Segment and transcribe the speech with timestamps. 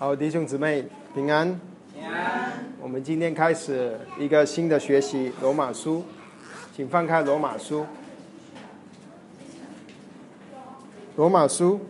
[0.00, 1.48] 好，弟兄姊妹平安。
[1.92, 2.52] 平安。
[2.80, 5.98] 我们今天开始一个新的学习《罗马书》，
[6.72, 7.80] 请翻开《罗马书》。
[11.16, 11.80] 《罗马书》，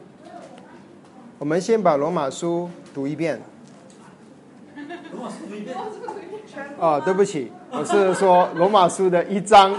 [1.39, 3.39] 我们先把《罗马书》读一遍。
[5.13, 5.77] 罗马书读一遍。
[6.81, 9.75] 哦，对不起，我是说《罗马书》的一章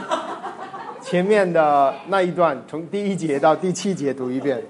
[1.01, 4.61] 前面的那一段，从第一节到第七节读一遍。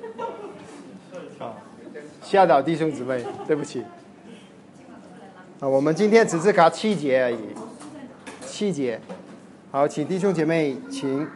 [2.29, 3.83] 吓到弟兄姊妹，对不起。
[5.59, 7.39] 啊，我们今天只是考七节而已，
[8.45, 9.01] 七节。
[9.71, 11.27] 好，请弟兄姐妹，请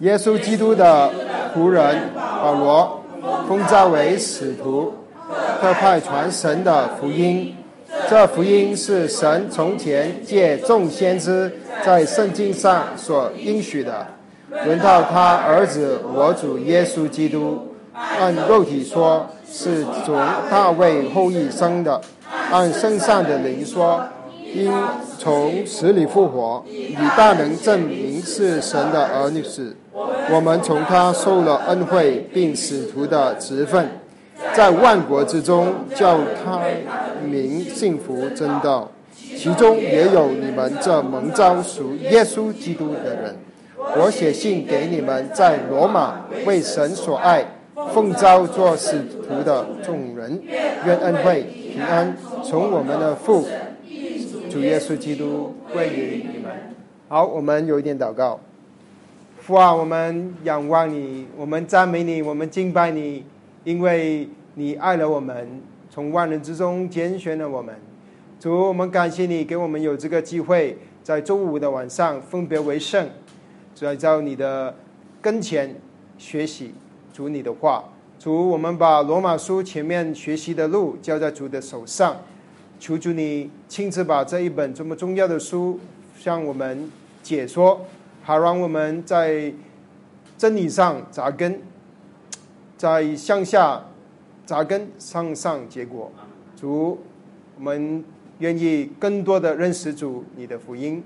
[0.00, 1.08] 耶稣基督的
[1.54, 3.00] 仆人保罗，
[3.46, 4.92] 封召为使徒，
[5.60, 7.54] 特派传神的福音。
[8.10, 14.04] 这福音是神从前借众先知在圣经上所应许的，
[14.50, 19.24] 轮到他儿子我主耶稣基督，按肉体说。
[19.50, 20.14] 是从
[20.50, 22.00] 大卫后裔生的，
[22.50, 24.02] 按圣上的灵说，
[24.54, 24.72] 因
[25.18, 29.76] 从死里复活，以大能证明是神的儿女时，
[30.30, 33.88] 我们从他受了恩惠，并使徒的职分，
[34.54, 36.60] 在万国之中叫他
[37.24, 38.90] 名幸福真道，
[39.36, 43.36] 其中也有你们这蒙召属耶稣基督的人。
[43.96, 47.44] 我写信给你们，在罗马为神所爱。
[47.86, 50.42] 奉召做使徒的众人，
[50.84, 53.46] 愿恩惠平安从我们的父
[54.50, 56.52] 主耶稣基督归于你们。
[57.08, 58.40] 好，我们有一点祷告。
[59.38, 63.24] 父啊，我们仰望你，我们赞美你，我们敬拜你，
[63.64, 67.74] 因为你爱了我们，从万人之中拣选了我们。
[68.40, 73.08] 主，我们感谢你给我们有这个机会，在周五的晚上分别为圣，
[73.74, 74.74] 在在你的
[75.22, 75.76] 跟前
[76.18, 76.74] 学习。
[77.18, 77.82] 主你的话，
[78.16, 82.16] 主，我们把罗马书前面学习的路交在主的手上，
[82.78, 85.80] 求主你亲自把这一本这么重要的书
[86.16, 86.88] 向我们
[87.20, 87.84] 解说，
[88.22, 89.52] 好让我们在
[90.36, 91.60] 真理上扎根，
[92.76, 93.84] 在向下
[94.46, 96.12] 扎根，向上结果。
[96.54, 97.00] 主，
[97.56, 98.04] 我们
[98.38, 101.02] 愿意更多的认识主你的福音，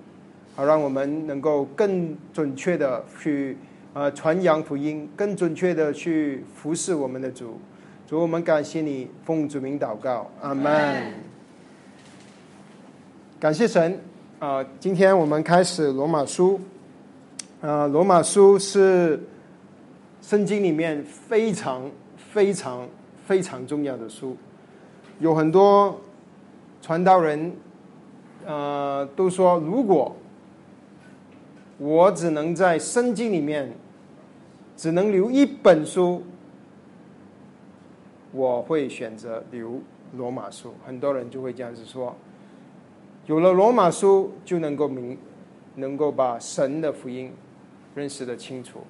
[0.54, 3.56] 好让我们能够更准确的去。
[3.94, 7.60] 呃，传扬福音，更准确的去服侍我们的主。
[8.06, 11.12] 主，我们感谢你，奉主名祷告，阿门。
[13.38, 14.00] 感谢神。
[14.38, 16.58] 啊，今天我们开始罗马书。
[17.60, 19.22] 啊，罗马书是
[20.22, 21.82] 圣经里面非常
[22.16, 22.88] 非常
[23.26, 24.34] 非常重要的书，
[25.20, 26.00] 有很多
[26.81, 27.52] 传道人，
[28.47, 30.16] 呃，都说如果
[31.76, 33.70] 我只能在圣经里面。
[34.77, 36.22] 只能留一本书，
[38.33, 39.81] 我会选择留
[40.16, 40.75] 罗马书。
[40.84, 42.16] 很多人就会这样子说：
[43.27, 45.16] 有了罗马书，就能够明，
[45.77, 47.31] 能够把神的福音
[47.94, 48.81] 认识的清楚。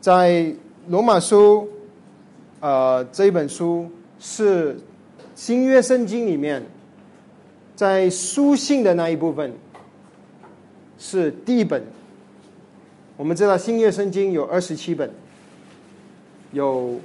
[0.00, 0.54] 在
[0.88, 1.68] 罗马书，
[2.60, 4.76] 呃，这一本书是
[5.34, 6.62] 新约圣经里面，
[7.74, 9.52] 在书信的那一部分
[10.98, 11.82] 是第一本。
[13.18, 15.08] 我们知道新约圣经有二十七本，
[16.52, 16.98] 有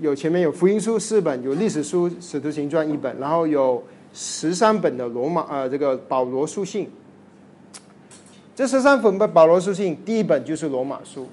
[0.00, 6.88] 有前面有福音书四本，有历史书使徒行传一本，然后有十三本的罗马呃这个保罗书信。
[8.54, 11.26] 这十三本的保罗书信，第一本就是罗马书。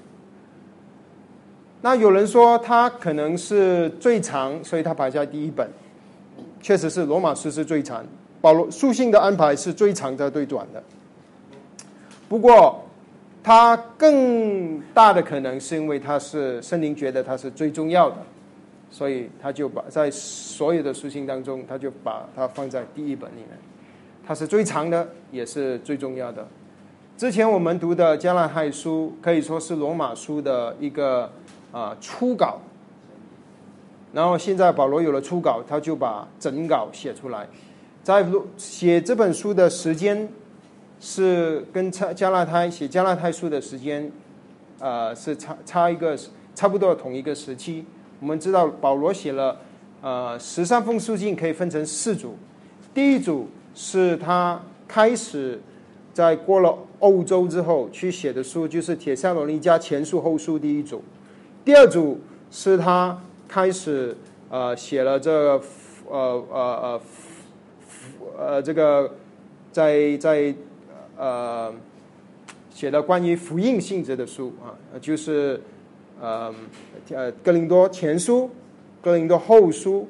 [1.82, 5.68] 那有人说它可能是最长，所以它排在第一本。
[6.62, 8.04] 确实是罗马书是最长，
[8.40, 10.82] 保罗书信的安排是最长的最短的。
[12.30, 12.82] 不过。
[13.48, 18.16] 它更大的可能是因为它是圣灵觉得它是最重要的，
[18.90, 23.48] 所以他就把在所有的书信当中，他就把它放在第一本里面。
[24.26, 26.46] 它是最长的，也是最重要的。
[27.16, 31.32] 之前我们读的加拉太书可以说是罗马书的一个
[31.72, 32.60] 啊初稿，
[34.12, 37.48] 然后现在保罗有了初稿，他就把整稿写出来。
[38.02, 38.26] 在
[38.58, 40.28] 写这本书的时间。
[41.00, 44.10] 是跟加加拉太写加拉太书的时间，
[44.80, 46.18] 呃，是差差一个
[46.56, 47.84] 差不多同一个时期。
[48.18, 49.56] 我们知道保罗写了
[50.02, 52.36] 呃十三封书信，可以分成四组。
[52.92, 53.46] 第一组
[53.76, 55.60] 是他开始
[56.12, 61.00] 在过了欧洲之后去写的书，就是《铁塞罗尼迦前书后书》第一组。
[61.64, 62.18] 第二组
[62.50, 63.16] 是他
[63.46, 64.16] 开始
[64.50, 65.62] 呃写了这个
[66.08, 67.00] 呃呃呃
[68.36, 69.14] 呃这个
[69.70, 70.52] 在在。
[71.18, 71.74] 呃，
[72.70, 74.70] 写了关于福音性质的书啊，
[75.00, 75.60] 就是
[76.20, 76.54] 呃
[77.10, 78.42] 呃《哥林多前书》
[79.02, 80.02] 《哥林多后书》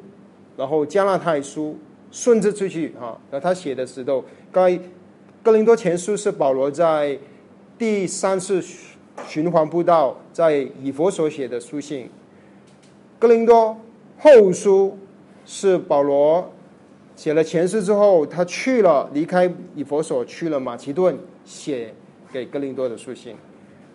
[0.58, 1.78] 然后加拉太书
[2.10, 4.22] 顺着出去啊，那他写的时候，
[4.52, 4.78] 该
[5.43, 7.19] 哥林多前书是保罗在
[7.78, 8.62] 第三次
[9.26, 12.10] 循环布道在以佛所写的书信，
[13.19, 13.78] 哥林多
[14.19, 14.99] 后书
[15.46, 16.52] 是保罗
[17.19, 21.93] 写了前书之后，他去了离开以佛所去了马其顿写
[22.32, 23.35] 给哥林多的书信，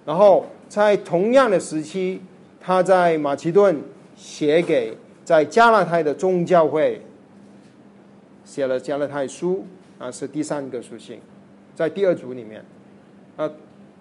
[0.06, 2.20] 然后在同样的时期，
[2.60, 3.82] 他在马其顿
[4.18, 4.98] 写给。
[5.24, 7.02] 在加拉太的宗教会
[8.44, 9.66] 写了加拉太书
[9.98, 11.18] 啊，是第三个书信，
[11.74, 12.62] 在第二组里面
[13.38, 13.50] 啊，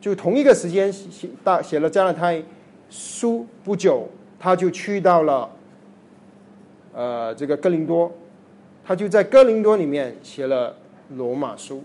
[0.00, 2.42] 就同一个时间写大写了加拉太
[2.90, 5.48] 书不久，他就去到了
[6.92, 8.12] 呃这个哥林多，
[8.84, 10.74] 他就在哥林多里面写了
[11.16, 11.82] 罗马书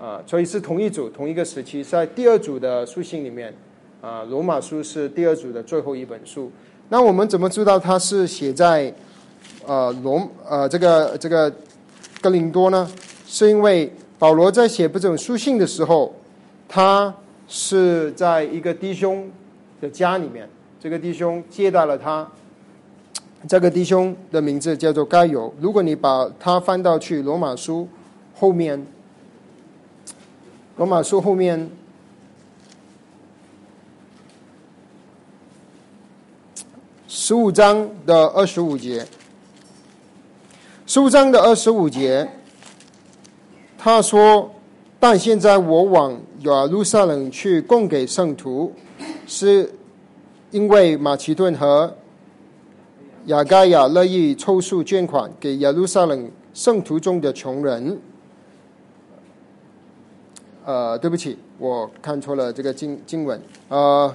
[0.00, 3.54] 啊，所以是同一组同一个时期，在第二组的书信里面
[4.00, 6.50] 啊，罗马书是第二组的最后一本书。
[6.88, 8.92] 那我们怎么知道他是写在
[9.64, 11.52] 呃罗呃这个这个
[12.20, 12.88] 哥林多呢？
[13.26, 16.14] 是因为保罗在写这种书信的时候，
[16.68, 17.14] 他
[17.48, 19.30] 是在一个弟兄
[19.80, 20.48] 的家里面，
[20.80, 22.28] 这个弟兄接待了他。
[23.48, 25.52] 这个弟兄的名字叫做该有。
[25.60, 27.88] 如果你把他翻到去罗马书
[28.34, 28.86] 后面，
[30.76, 31.70] 罗马书后面。
[37.08, 39.04] 十五章的二十五节，
[40.86, 42.28] 十五章的二十五节，
[43.76, 44.52] 他说
[45.00, 48.72] ：“但现在我往亚路撒冷去供给圣徒，
[49.26, 49.72] 是
[50.52, 51.96] 因为马其顿和
[53.26, 57.98] 雅盖亚乐意抽数捐款给亚路撒冷圣徒中的穷人。”
[60.64, 63.40] 呃，对不起，我看错了这个经经文。
[63.68, 64.12] 呃，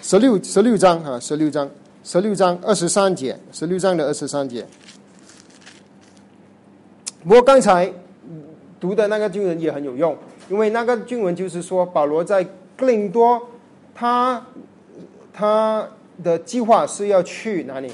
[0.00, 1.68] 十六十六章啊，十六章。
[2.02, 4.66] 十六章二十三节，十六章的二十三节。
[7.22, 7.90] 不过刚才
[8.78, 10.14] 读的那个经文也很有用，
[10.50, 12.44] 因为那个经文就是说，保罗在
[12.76, 13.40] 哥林多，
[13.94, 14.44] 他
[15.32, 15.88] 他
[16.22, 17.90] 的计划是要去哪里？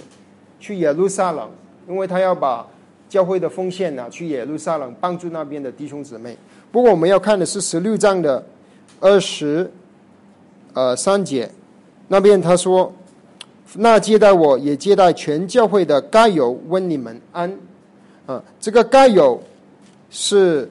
[0.61, 1.51] 去耶路撒冷，
[1.89, 2.65] 因为他要把
[3.09, 6.37] 教会的奉献拿去耶路撒冷，帮助那边的弟兄姊妹。
[6.71, 8.45] 不过我们要看的是十六章的
[9.01, 9.69] 二十
[10.75, 11.51] 呃三节，
[12.07, 12.93] 那边他说。
[13.75, 17.57] 那接待我也接待全教会的该有问你们安，
[18.27, 19.41] 啊，这个该有
[20.11, 20.69] 是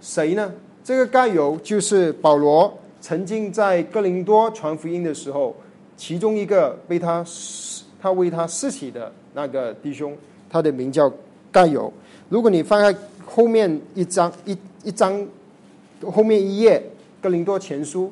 [0.00, 0.52] 谁呢？
[0.84, 5.56] 这个该有就是保罗曾经在哥林多传福音的时候，
[5.96, 7.26] 其中一个被他
[8.00, 10.16] 他为他施洗的那个弟兄，
[10.48, 11.12] 他的名叫
[11.52, 11.92] 盖有。
[12.30, 15.24] 如果你翻开后面一章一一章
[16.10, 16.82] 后面一页
[17.20, 18.10] 哥林多前书，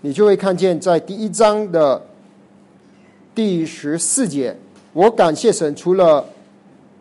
[0.00, 2.02] 你就会看见在第一章的。
[3.34, 4.56] 第十四节，
[4.94, 6.24] 我感谢神，除了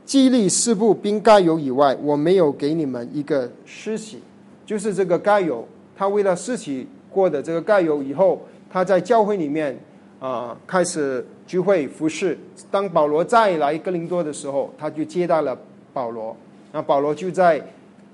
[0.06, 4.19] 激励四部兵盖有以外，我没有给你们一个施洗，
[4.66, 5.66] 就是这个盖有。
[5.96, 9.80] 他为了施洗过的这个盖有以后，他在教会里面
[10.20, 12.38] 啊开始聚会服侍。
[12.70, 15.58] 当保罗再来哥林多的时候，他就接待了
[15.94, 16.36] 保罗。
[16.72, 17.62] 那保罗就在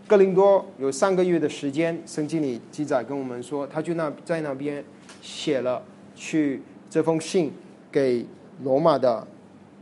[0.08, 4.84] 哥林多有三个月的时间，圣经里记载跟我们说，他就那在那边
[5.22, 5.82] 写了
[6.16, 7.52] 去这封信。
[7.94, 8.26] 给
[8.64, 9.28] 罗马的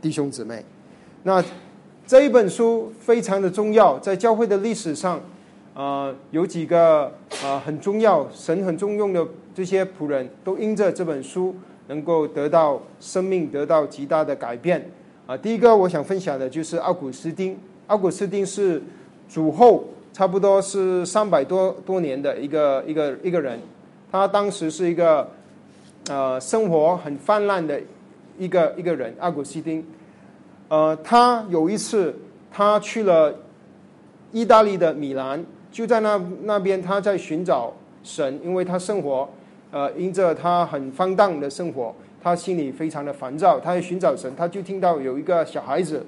[0.02, 0.64] 弟兄姊妹，
[1.22, 1.40] 那
[2.04, 5.20] 这一本书非常的重要，在教会的历史上，
[5.74, 7.04] 啊，有几个
[7.44, 9.24] 啊很重要、神很重用的
[9.54, 11.54] 这些仆人都因着这本书
[11.90, 14.88] 能够得到生命，得到极大的改变。
[15.26, 17.58] 啊，第一个我想分享的就是奥古斯丁。
[17.88, 18.80] 奥古斯丁是
[19.28, 19.82] 主后
[20.12, 23.58] 差不多是三百多多年的一个一个一个人，
[24.12, 25.28] 他当时是一个
[26.08, 27.80] 呃生活很泛滥的。
[28.38, 29.84] 一个一个人，阿古斯丁，
[30.68, 32.14] 呃，他有一次
[32.50, 33.34] 他去了
[34.32, 37.70] 意大利的米兰，就在那那边，他在寻找
[38.02, 39.28] 神，因为他生活，
[39.70, 46.04] 呃，因着他很放荡的生活，他心里非常的烦躁，他在寻找神，他就听到有一个小孩子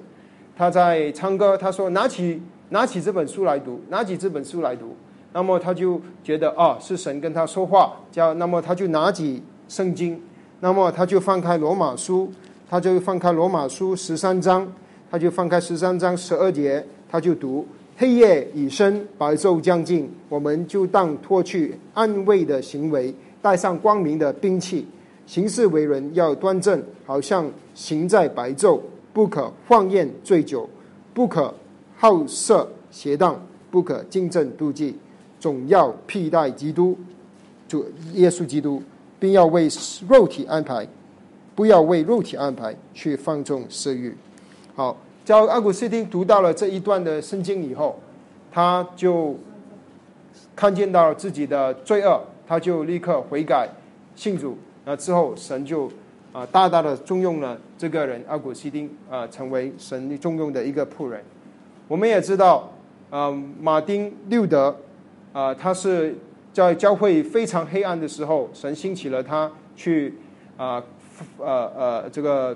[0.55, 4.95] 他在唱歌，他说拿起拿起这本书来读，拿起这本书来读，
[5.31, 10.21] 那么他就觉得哦，是神跟他说话，叫那么他就拿起圣经。
[10.59, 12.31] 那么他就翻开罗马书，
[12.69, 14.65] 他就翻开罗马书十三章，
[15.11, 17.67] 他就翻开十三章十二节，他就读：
[17.97, 24.87] 黑夜已深，白昼将近，我们就当脱去安慰的行为，带上光明的兵器，
[25.27, 27.45] 行事为人要端正，好像
[27.75, 28.79] 行在白昼，
[29.13, 30.67] 不可放宴醉酒，
[31.13, 31.53] 不可
[31.95, 34.97] 好色邪荡，不可竞争妒忌，
[35.39, 36.97] 总要披戴基督，
[37.67, 38.81] 主耶稣基督。
[39.19, 39.69] 并要为
[40.09, 40.85] 肉体安排，
[41.55, 44.13] 不要为肉体安排去放纵私欲。
[44.75, 47.97] 好，叫阿古斯丁读到了这一段的圣经以后，
[48.51, 49.37] 他就
[50.53, 52.21] 看见到自己的罪恶，
[52.53, 53.67] 他就立刻悔改
[54.15, 54.55] 信主。
[54.85, 55.91] 那之后，神就
[56.31, 61.19] 啊大大的重用了这个人阿古西丁啊，成为神重用的一个仆人。
[61.87, 62.71] 我们也知道，
[63.09, 64.75] 啊，马丁六德
[65.31, 66.15] 啊，他是
[66.53, 70.13] 在教会非常黑暗的时候，神兴起了他去
[70.55, 70.83] 啊
[71.39, 72.55] 呃呃这个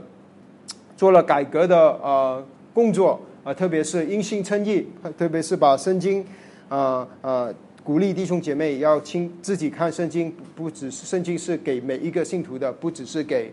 [0.95, 4.85] 做了改革的呃工作啊，特别是因信称义，
[5.17, 6.23] 特别是把圣经
[6.69, 7.49] 啊啊。
[7.87, 13.49] 鼓励弟兄姐妹要亲自己看圣经，不只是圣经是给每一个信徒的，不只是给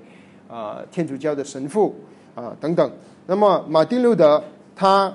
[0.48, 1.94] 啊天主教的神父
[2.34, 2.90] 啊等等。
[3.28, 4.42] 那么马丁路德
[4.74, 5.14] 他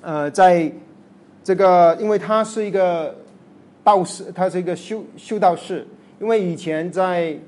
[0.00, 0.68] 呃在
[1.44, 3.14] 这个，因为他是一个
[3.84, 5.86] 道士，他是一个修修道士。
[6.18, 7.38] 因为以前在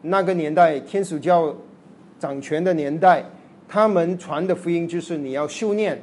[0.00, 1.52] 那个年代天主教
[2.20, 3.24] 掌权的年代，
[3.66, 6.00] 他们传的福音就是你要修念，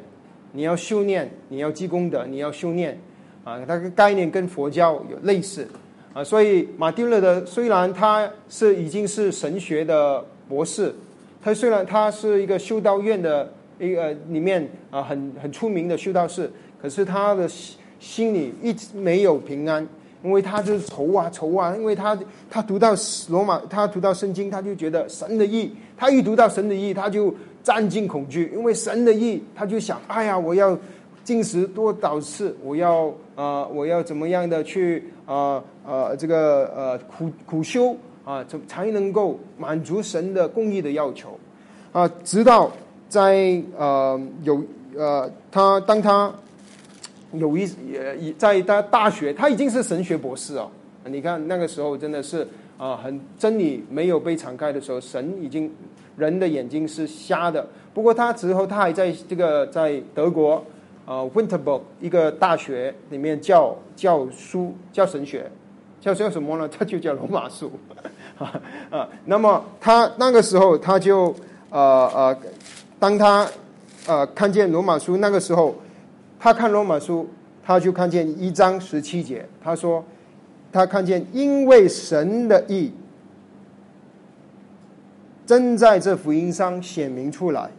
[0.51, 3.00] 你要修念，你要积功德，你要修念。
[3.48, 5.66] 啊，它个概念跟佛教有类似，
[6.13, 10.94] 啊，所以马丁勒的虽然他是已经是神学的博士，
[11.42, 13.50] 他虽然他是一个修道院的
[13.80, 16.51] 一个里面啊很很出名的修道士，
[16.82, 17.50] 可是他的
[18.01, 19.88] 心里一直没有平安，
[20.25, 22.94] 因为他就是愁啊愁啊，因为他他读到
[23.30, 30.77] 罗马，他读到圣经，他就觉得神的意，他一读到神的意，他就战惊恐惧，因为神的意，他就想，哎呀，我要。
[31.24, 32.56] 进食多少次？
[32.63, 41.38] 我要啊，我要怎么样的去啊啊这个呃苦苦修啊，怎才能够满足神的公义的要求
[41.91, 42.12] 啊？
[42.24, 42.72] 直到
[43.08, 44.60] 在呃有
[44.96, 46.34] 呃他当他
[47.34, 50.67] 有一也在他大学，他已经是神学博士哦。
[51.06, 55.72] 你看那个时候真的是啊，很真理没有被敞开的时候，神已经
[56.17, 57.67] 人的眼睛是瞎的。
[57.94, 60.65] 不过他之后他还在这个在德国。
[61.08, 65.50] 呃，Winterburg 一个大学里面教教书教神学，
[66.02, 66.68] 教叫什么呢？
[66.78, 67.72] 他就叫罗马书
[68.38, 68.62] 啊
[68.92, 69.10] 啊。
[69.24, 71.34] 那么他那个时候他就
[71.70, 72.38] 呃呃，
[73.00, 73.48] 当他
[74.06, 75.76] 呃看见罗马书那个时候，
[76.38, 77.26] 他看罗马书，
[77.64, 80.04] 他就看见一章十七节，他说
[80.74, 82.92] 他看见因为神的意
[85.46, 87.72] 正在这福音上显明出来，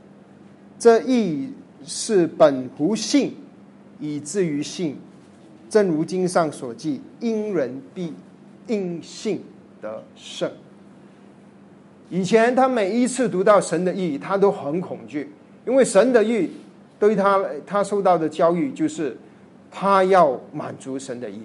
[0.78, 1.52] 这意。
[1.88, 3.34] 是本乎信，
[3.98, 4.98] 以至于信。
[5.70, 8.14] 正如经上所记：“因人必
[8.66, 9.42] 因信
[9.82, 10.50] 得胜。”
[12.10, 15.30] 以前他每一次读到神的意，他都很恐惧，
[15.66, 16.50] 因为神的意
[16.98, 19.16] 对他他受到的教育就是
[19.70, 21.40] 他要满足神的意。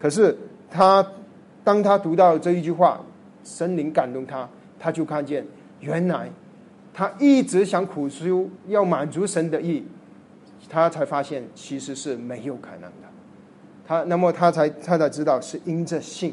[0.00, 0.36] 可是
[0.70, 1.06] 他
[1.62, 3.00] 当他读到这一句话，
[3.44, 4.48] 神灵感动他，
[4.80, 5.46] 他就看见
[5.80, 6.28] 原来。
[6.98, 9.84] 他一直想苦修，要满足神的意，
[10.66, 13.06] 他才发现其实是没有可能的。
[13.86, 16.32] 他那么他才他才知道是因着信。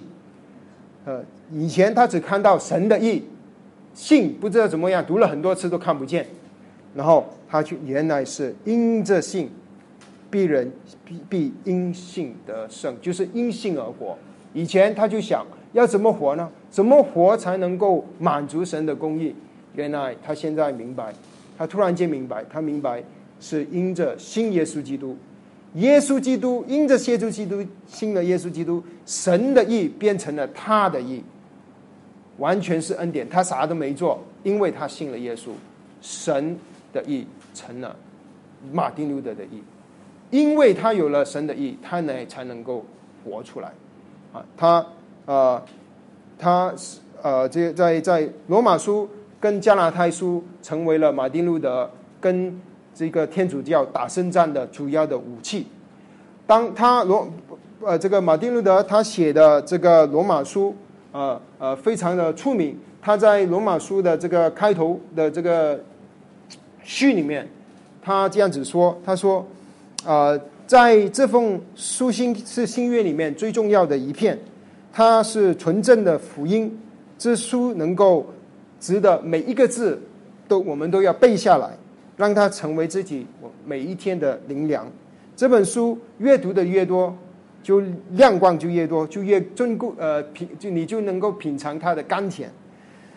[1.03, 3.25] 呃，以前他只看到神的意，
[3.93, 6.25] 信不知道怎么样，读了很多次都看不见。
[6.95, 9.51] 然后他就原来是因着信，
[10.29, 10.71] 必人
[11.03, 14.17] 必必因信得胜，就是因信而活。
[14.53, 16.49] 以前他就想要怎么活呢？
[16.69, 19.35] 怎么活才能够满足神的公义？
[19.75, 21.13] 原来他现在明白，
[21.57, 23.03] 他突然间明白，他明白
[23.39, 25.17] 是因着信耶稣基督，
[25.73, 31.23] 耶稣基督因着耶稣基督信了耶稣基督，神的意变成了他的意，
[32.37, 35.49] 完全是恩典，他啥都没做，因为他信了耶稣，
[36.01, 36.55] 神
[36.93, 37.25] 的意
[37.55, 37.95] 成了
[38.71, 39.63] 马丁路德的意，
[40.29, 42.85] 因为他有了神的意，他呢才能够
[43.25, 43.71] 活出来，
[44.31, 44.85] 啊，他
[45.25, 45.63] 呃，
[46.37, 46.71] 他
[47.23, 49.09] 呃，这在在罗马书。
[49.43, 51.89] 跟加拿太书成为了马丁路德
[52.21, 52.57] 跟
[52.95, 55.67] 这个天主教打胜战的主要的武器。
[56.47, 57.27] 当他罗
[57.81, 60.73] 呃这个马丁路德他写的这个罗马书
[61.11, 65.77] 呃呃非常的出名，他在罗马书的这个开头的这个
[66.81, 67.45] 序里面，
[68.01, 69.45] 他这样子说：他说，
[70.05, 74.39] 呃，在这封书信是新约里面最重要的一片，
[74.93, 76.79] 它是纯正的福音
[77.17, 78.25] 这书，能够。
[78.83, 79.97] 值得每一个字
[80.45, 81.69] 都我们都要背下来，
[82.17, 84.85] 让它成为自己我每一天的灵粮。
[85.37, 87.15] 这本书阅读的越多，
[87.61, 89.89] 就亮光就越多，就越珍贵。
[89.97, 92.51] 呃，品就你就能够品尝它的甘甜。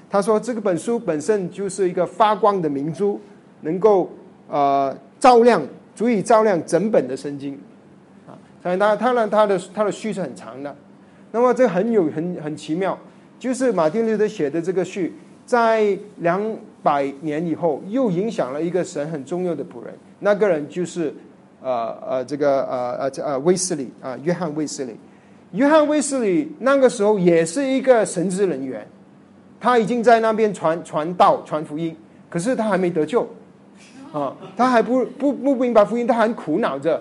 [0.08, 3.20] 他说，这个本书本身就是一个发光的明珠，
[3.62, 4.08] 能够
[4.48, 5.60] 呃照亮，
[5.96, 7.58] 足以照亮整本的圣经。
[8.28, 10.72] 啊，当然，他当然他的他的序是很长的。
[11.32, 12.96] 那么这很有很很奇妙，
[13.36, 15.12] 就是马丁路德写的这个序。
[15.46, 16.42] 在两
[16.82, 21.14] 百年以后，又影响了一个神很重要的仆人，那个人就是
[21.62, 24.94] 呃呃这个呃呃呃威斯利啊，约翰威斯利。
[25.52, 28.86] 约翰威斯利那个时候也是一个神职人员，
[29.60, 31.96] 他已经在那边传传道、传福音，
[32.28, 33.26] 可是他还没得救
[34.12, 37.00] 啊，他还不不不明白福音，他很苦恼着，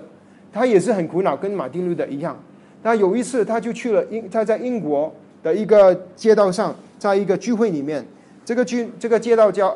[0.54, 2.38] 他也是很苦恼，跟马丁路德一样。
[2.84, 5.12] 那有一次，他就去了英，他在英国
[5.42, 8.06] 的一个街道上，在一个聚会里面，
[8.46, 9.76] 这个聚这个街道叫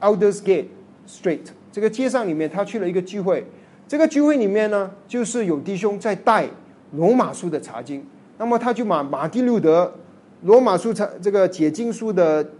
[0.00, 0.66] Aldersgate
[1.08, 3.46] Street，这个街上里面，他去了一个聚会，
[3.86, 6.48] 这个聚会里面呢，就是有弟兄在带
[6.92, 8.04] 罗马书的查经，
[8.36, 9.94] 那么他就把马丁路德
[10.42, 12.50] 罗马书查这个解经书的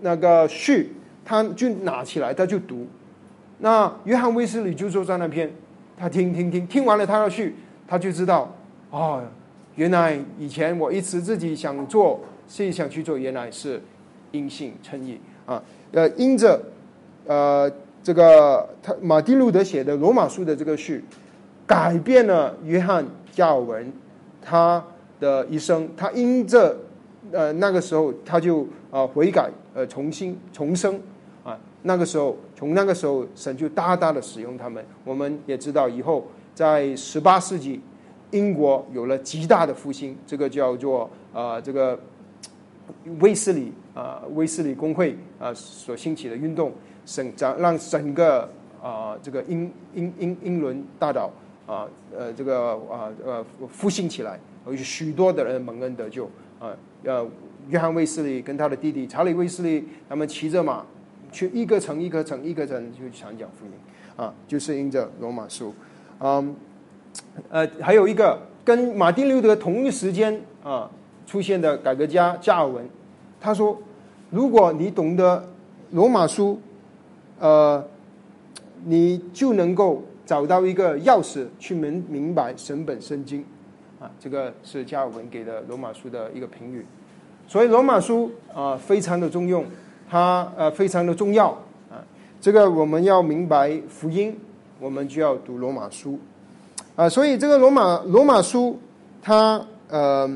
[0.00, 0.92] 那个序，
[1.24, 2.86] 他就拿起来，他就读。
[3.58, 5.50] 那约翰威斯理就坐在那边，
[5.96, 7.54] 他听听听，听完了他要去，
[7.86, 8.56] 他就知道。
[8.90, 9.22] 哦，
[9.76, 13.80] 原来以前我一直自己想做，自己想去做，原来是
[14.32, 15.62] 因信称义啊。
[15.92, 16.60] 呃，因着
[17.26, 17.70] 呃
[18.02, 21.04] 这个他马丁路德写的罗马书的这个序，
[21.66, 23.92] 改变了约翰加尔文
[24.42, 24.84] 他
[25.20, 25.88] 的一生。
[25.96, 26.76] 他因着
[27.30, 31.00] 呃那个时候他就啊悔改，呃重新重生
[31.44, 31.56] 啊。
[31.82, 34.84] 那个时候从那个时候神就大大的使用他们。
[35.04, 37.80] 我们也知道以后在十八世纪。
[38.32, 42.00] 英国有了极大的复兴，这个叫做啊，这个
[43.20, 46.72] 威斯理啊，威斯理公会啊所兴起的运动，
[47.04, 48.48] 整让让整个
[48.82, 51.30] 啊这个英英英英伦大岛
[51.66, 56.24] 啊呃这个啊呃复兴起来，有许多的人蒙恩得救
[56.58, 56.76] 啊。
[57.04, 57.26] 呃，
[57.68, 60.84] 约翰威斯理跟他的弟弟查理威斯理，他们骑着马
[61.30, 63.72] 去一个城一个城一个城去传讲福音
[64.16, 65.74] 啊，就是因着罗马书，
[66.20, 66.54] 嗯。
[67.50, 70.90] 呃，还有一个跟马丁路德同一时间啊
[71.26, 72.88] 出现的改革家加尔文，
[73.42, 73.76] 他说
[74.30, 75.44] ：“如果你懂得
[75.90, 76.60] 罗马书，
[77.40, 77.84] 呃，
[78.84, 83.44] 你就能够找到一个钥匙去明明白神本圣经。”
[83.98, 86.86] 啊，这个是加尔文给的罗马书的一个评语。
[87.48, 89.64] 所以罗马书啊非常的重用，
[90.08, 91.48] 它呃非常的重要
[91.90, 91.98] 啊。
[92.40, 94.36] 这个我们要明白福音，
[94.78, 96.18] 我们就要读罗马书。
[96.94, 98.78] 啊，所以这个罗马罗马书，
[99.20, 100.28] 它呃，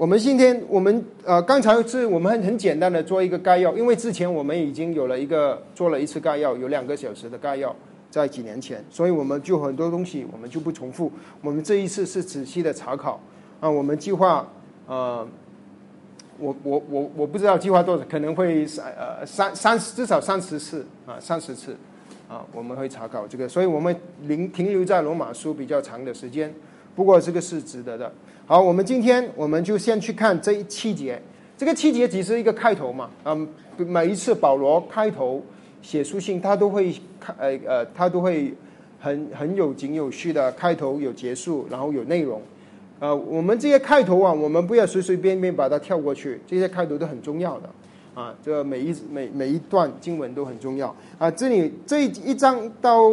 [0.00, 7.76] 我们今天我们呃刚才是我们很很简单的做一个概要，因为之前我们已经有了一个做了一次概要，有两个小时的概要，
[8.10, 11.12] 在几年前，所以我们就很多东西我们就不重复。
[11.42, 13.20] 我们这一次是仔细的查考
[13.60, 14.50] 啊，我们计划
[14.86, 15.28] 呃，
[16.38, 21.76] 我我我我不知道计划多少，可能会三呃三三至少三十次啊，三十次。
[22.26, 23.94] 啊，我们会查考这个，所以我们
[24.26, 26.54] 停停留在罗马书比较长的时间。
[27.00, 28.12] 不过这个是值得的。
[28.44, 31.18] 好，我们今天我们就先去看这一七节。
[31.56, 33.08] 这个七节只是一个开头嘛？
[33.24, 35.42] 嗯，每一次保罗开头
[35.80, 38.52] 写书信，他都会开呃呃，他都会
[39.00, 42.42] 很很有景有序的开头有结束，然后有内容。
[42.98, 47.70] 呃，我们这些开头啊，我们不要随随便便把它跳过去，这些开头都很重要的。
[48.14, 51.30] 啊，这每一每每一段经文都很重要啊！
[51.30, 53.10] 这里这一章到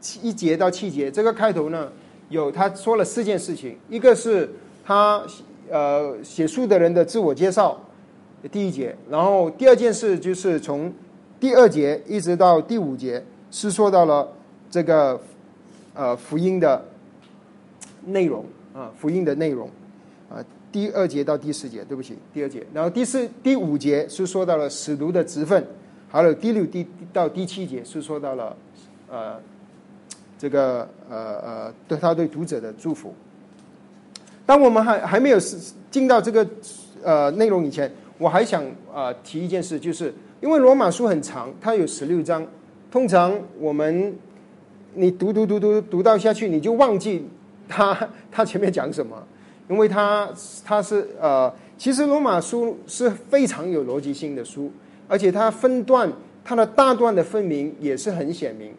[0.00, 1.88] 七一节到七节，这个开头呢，
[2.32, 4.50] 有他说了四件事情，一个是
[4.84, 5.22] 他
[5.70, 7.80] 呃写书的人的自我介绍，
[8.50, 10.92] 第一节，然后第二件事就是从
[11.38, 14.26] 第二节一直到第五节，是说到了
[14.70, 15.20] 这个
[15.94, 16.84] 呃福音的
[18.06, 19.68] 内容啊，福音的内容
[20.28, 20.42] 啊。
[20.72, 25.62] 第二节到第四节，对不起，第二节，然后第四、第五节是说到了使徒的职分，
[26.08, 28.56] 还有第六、第到第七节是说到了
[29.10, 29.38] 呃
[30.42, 33.14] 这个呃呃对他对读者的祝福。
[34.44, 35.38] 当我们还还没有
[35.88, 36.44] 进到这个
[37.00, 42.44] 呃内容以前，我还想啊提一件事，就是因为罗马书很长，它有十六章，
[42.90, 44.12] 通常我们
[44.94, 47.24] 你读读读读读到下去，你就忘记
[47.68, 47.96] 他
[48.32, 49.16] 他前面讲什么。
[49.68, 50.28] 因为它
[50.64, 54.70] 它是呃，其实罗马书是非常有逻辑性的书，
[55.06, 56.12] 而且它分段，
[56.44, 58.74] 它的大段的分明也是很显明，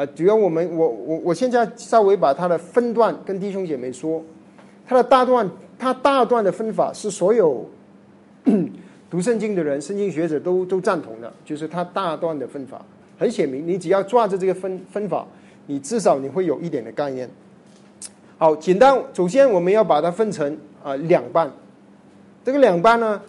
[0.00, 4.22] 啊，只要我们我我我现在稍微把它的分段跟弟兄姐妹说，
[4.86, 5.46] 它的大段，
[5.78, 7.68] 它大段的分法是所有
[9.10, 12.80] 读圣经的人、圣经学者都都赞同的，就是它大段的分法
[13.18, 15.26] 很显明，你只要抓着这个分分法，
[15.66, 17.28] 你至少你会有一点的概念。
[18.38, 18.98] 好，简单。
[19.12, 21.52] 首先，我们要把它分成啊两半。
[22.42, 23.20] 这个两半呢，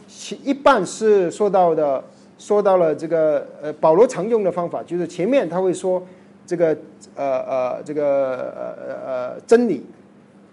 [0.41, 2.01] 一半是说到的，
[2.38, 6.01] 说到了这个呃保罗常用的方法，就是前面他会说
[6.45, 6.77] 这个
[7.15, 9.86] 呃呃这个呃呃真理，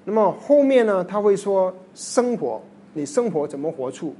[0.04, 2.60] 那么后面呢他会说生活，
[2.94, 4.14] 你生活怎么活出？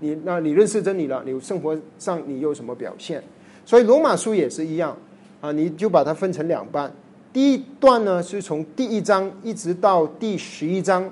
[0.00, 3.22] 你那你认识真理了，你生活上你有什么表现？
[3.66, 4.96] 所以罗马书也是一样
[5.40, 6.92] 啊，你就把它分成两半。
[7.32, 11.08] 第一段呢是从第一章一直到第十一章，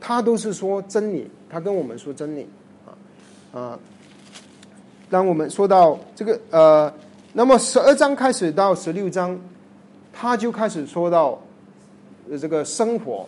[0.00, 2.48] 他都是说真理，他跟我们说真理
[2.84, 2.90] 啊
[3.58, 3.78] 啊。
[5.10, 6.92] 当我们说到这个呃，
[7.34, 9.38] 那么十二章开始到十六章，
[10.12, 11.38] 他就开始说到
[12.40, 13.26] 这个生活，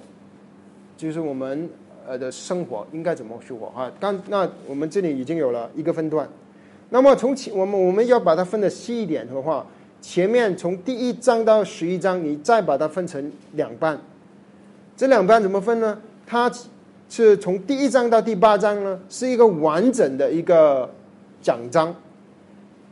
[0.97, 1.69] 就是我们
[2.09, 3.93] 呃的生活应该怎么生活啊？
[4.01, 6.29] 刚那我们这里已经有了一个分段，
[6.89, 9.67] 那么从前我们我们要把它分的细一点的话，
[10.01, 14.01] 前面从第一章到十一章，你再把它分成两半，
[14.97, 15.99] 这两半怎么分呢？
[16.27, 16.51] 它
[17.09, 20.91] 是从第一章到第八章呢，是一个完整的一个。
[21.43, 21.95] 讲章，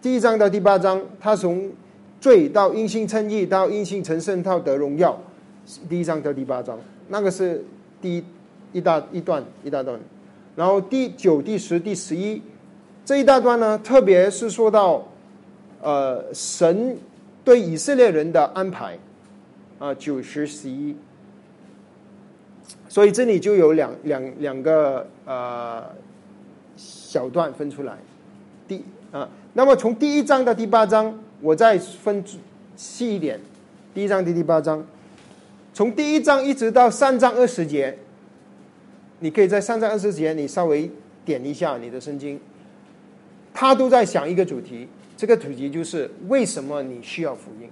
[0.01, 1.69] 第一章到第八章，他从
[2.21, 5.19] 罪到因信称义，到因信成圣，到得荣耀。
[5.89, 7.65] 第一章到第八章，那个是
[8.01, 8.25] 第一
[8.73, 9.99] 一大一段一大段。
[10.55, 12.41] 然后第九、第十、第十一
[13.05, 15.05] 这一大段呢，特别是说到
[15.83, 16.97] 呃神
[17.45, 18.97] 对以色列人的安排
[19.81, 20.95] 啊，九十十一。
[22.89, 25.85] 所以这里就有两两两个呃
[26.77, 27.99] 小段分出来。
[28.69, 32.23] 第啊，那么从第一章到第八章，我再分
[32.77, 33.41] 细一点。
[33.93, 34.87] 第一章第第八章，
[35.75, 37.97] 从第一章一直到三章二十节，
[39.19, 40.89] 你可以在三章二十节你稍微
[41.25, 42.39] 点一下你的圣经，
[43.53, 47.69] 他都在想一个主题，这个主题就是为什么你需要福音。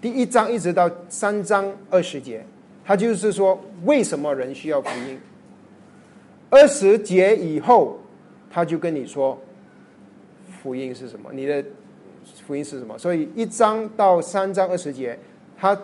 [0.00, 2.46] 第一章一直到三章二十节，
[2.84, 5.18] 他就是说为什么人需要福音。
[6.48, 7.98] 二十节以后。
[8.50, 9.38] 他就跟你说，
[10.62, 11.30] 福音是什么？
[11.32, 11.64] 你的
[12.46, 12.98] 福音是什么？
[12.98, 15.18] 所以一章到三章二十节，
[15.56, 15.78] 它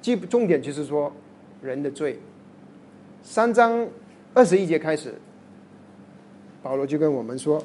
[0.00, 1.12] 基重点就是说
[1.62, 2.18] 人的罪。
[3.22, 3.86] 三章
[4.32, 5.14] 二十一节开始，
[6.62, 7.62] 保罗就跟我们说，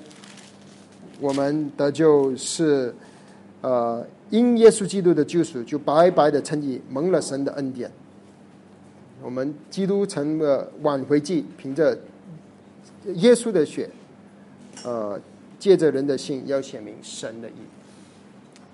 [1.20, 2.94] 我们的就是
[3.62, 7.89] 呃，因耶稣基督的救赎，就白白的称义，蒙了神的恩典。
[9.24, 11.98] 我们基督成了挽回祭，凭着
[13.13, 13.89] 耶稣的血。
[14.84, 15.20] 呃，
[15.65, 17.54] 借着人的信要显明神的意。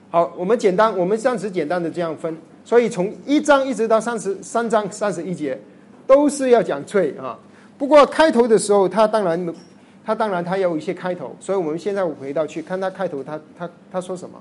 [0.09, 2.35] 好，我们简单，我们暂时简单的这样分。
[2.65, 5.57] 所以从一章一直到三十三章三十一节，
[6.05, 7.39] 都是要讲罪啊。
[7.77, 9.55] 不过开头的时候，他当然，
[10.03, 11.33] 他当然他有一些开头。
[11.39, 14.37] 所以我们现在回到去看他开头，他他他说什么？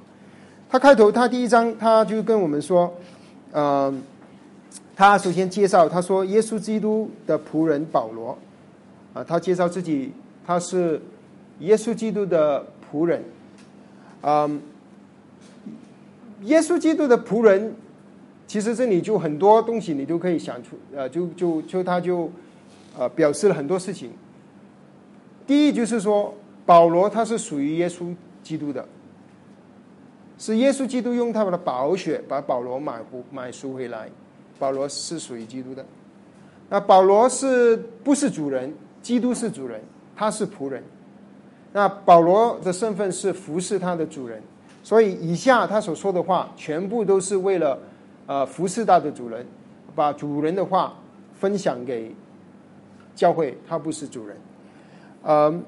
[0.68, 2.92] 他开头他第一章他就跟我们说，
[3.52, 4.02] 嗯，
[4.96, 8.36] 他首先介绍，他说耶稣基督的仆人保罗，
[9.14, 10.10] 啊，他介绍自己
[10.44, 11.00] 他是。
[11.60, 13.22] 耶稣基督的仆人，
[14.22, 14.60] 嗯，
[16.42, 17.74] 耶稣基督的仆人，
[18.46, 22.30] 其实这里就很多东西你都可以想出，呃，就就就他就，
[22.98, 24.10] 呃，表示了很多事情。
[25.46, 28.86] 第一就是说，保罗他是属于耶稣基督的，
[30.38, 34.08] 是耶稣基督用他们的宝血把保罗买回买赎回来，
[34.58, 35.84] 保罗是属于基督的。
[36.68, 38.72] 那保罗是不是主人？
[39.02, 39.80] 基督是主人，
[40.14, 40.82] 他是仆人。
[41.72, 44.42] 那保罗的身份是服侍他的主人，
[44.82, 47.78] 所以以下他所说的话全部都是为了，
[48.26, 49.46] 呃，服侍他的主人，
[49.94, 50.96] 把主人的话
[51.38, 52.12] 分享给
[53.14, 53.56] 教会。
[53.68, 54.36] 他不是主人，
[55.22, 55.62] 嗯，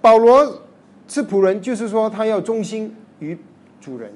[0.00, 0.62] 保罗
[1.06, 3.38] 是仆人，就是说他要忠心于
[3.80, 4.12] 主人。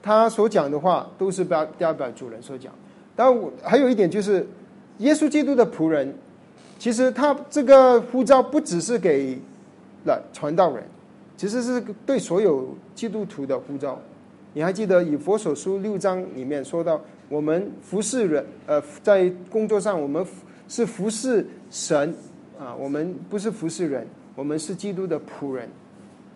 [0.00, 2.72] 他所讲的话都是表代表主人所讲。
[3.14, 4.48] 但我还有一点就是，
[4.98, 6.14] 耶稣基督的仆人。
[6.84, 9.38] 其实他这个呼召不只是给
[10.04, 10.84] 了传道人，
[11.34, 13.98] 其实是对所有基督徒的呼召。
[14.52, 20.22] 你还记得以佛所书六章里面说到，我们服侍人，呃，在工作上我们
[20.68, 22.14] 是服侍神
[22.58, 25.66] 啊，我们不是服侍人，我们是基督的仆人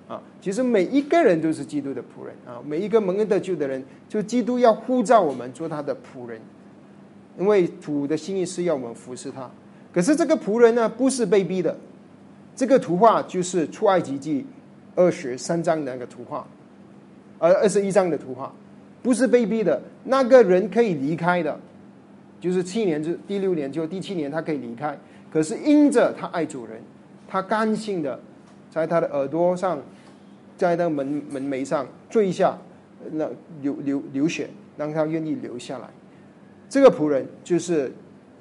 [0.08, 0.18] 啊。
[0.40, 6.40] 其实每一个人都是基督的仆人啊，每一个蒙恩得救的人，就基督要呼召我们做他的仆人，
[7.38, 9.50] 因为主的心意是要我们服侍他。
[9.98, 11.76] 可是这个仆人呢，不是被逼的。
[12.54, 14.46] 这个图画就是出埃及记
[14.94, 16.46] 二十三章的那个图画，
[17.40, 18.52] 呃，二十一章的图画，
[19.02, 19.82] 不是被逼的。
[20.04, 21.58] 那个人可以离开的，
[22.38, 24.96] 就是七年之第六年就第七年他可以离开。
[25.32, 26.80] 可是因着他爱主人，
[27.26, 28.20] 他甘心的
[28.70, 29.82] 在他的耳朵上，
[30.56, 32.56] 在那门门楣上坠下，
[33.11, 33.28] 那
[33.62, 35.88] 流流流血，让他愿意留下来。
[36.68, 37.92] 这个仆人就是。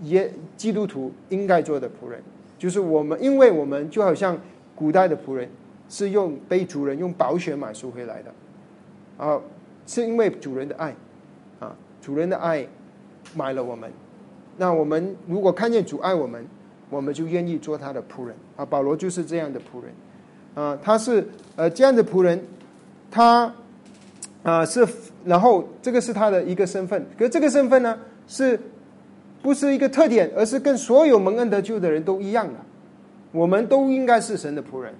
[0.03, 2.21] 耶，基督徒应该做的仆人，
[2.57, 4.37] 就是我们，因为我们就好像
[4.75, 5.49] 古代的仆人，
[5.89, 8.31] 是用被主人用宝血买赎回来的，
[9.17, 9.39] 啊，
[9.85, 10.95] 是因为主人的爱，
[11.59, 12.67] 啊，主人的爱
[13.33, 13.91] 买了我们，
[14.57, 16.45] 那我们如果看见主爱我们，
[16.89, 18.65] 我们就愿意做他的仆人啊。
[18.65, 19.91] 保罗就是这样的仆人
[20.53, 22.41] 啊，他是呃这样的仆人，
[23.09, 23.53] 他
[24.43, 24.87] 啊是，
[25.25, 28.59] 然后这个是他的一个身份，可这个身份呢，是
[29.41, 32.53] 不是一个特点，而是跟所有蒙恩得救的人都一样的，
[33.31, 34.93] 我们都应该是神的仆人。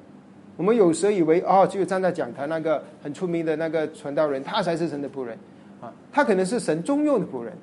[0.56, 5.38] 我们有时以为哦，只有站在讲台那个很出名的那个传道人，他才是神的仆人。
[5.80, 7.54] 啊，他可能是神中用的仆人，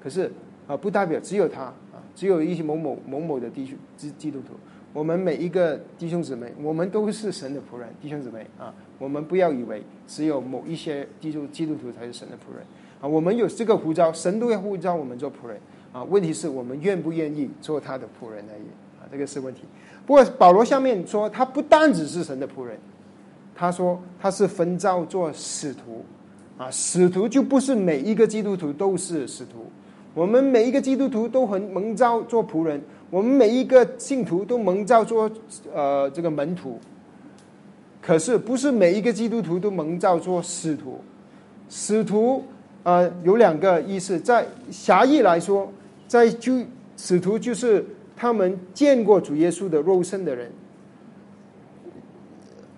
[0.00, 0.30] 可是
[0.68, 4.54] 啊，不代表只有他啊，只有一些某某某某的弟兄基基督徒，
[4.92, 8.46] 我们每一个弟兄姊妹，我们都是神的仆人，弟兄姊妹。
[8.56, 12.64] 啊，我们不要以为只有某一些基督基督徒才是神的仆人。
[13.00, 15.58] 啊，我们有这个呼召，神都要呼召我们做仆人。
[15.96, 18.68] 啊，问题是我们愿不愿意做他的仆人而已
[19.00, 19.62] 啊，这个是问题。
[20.04, 22.76] 不过保罗下面说，他不单只是神的仆人，
[23.54, 26.04] 他说他是分召做使徒，
[26.58, 29.70] 啊，使徒就不是每一个基督徒都是使徒，
[30.12, 32.78] 我们每一个基督徒都很蒙召做仆人，
[33.08, 35.30] 我们每一个信徒都蒙召做
[35.72, 36.78] 呃这个门徒，
[38.02, 41.00] 可是不是每一个基督徒都蒙召做使徒，
[41.70, 42.44] 使徒
[42.82, 45.72] 呃有两个意思，在狭义来说，
[46.08, 46.52] 在就
[46.96, 47.84] 使徒就是。
[48.18, 50.50] 他们见过主耶稣的肉身的人，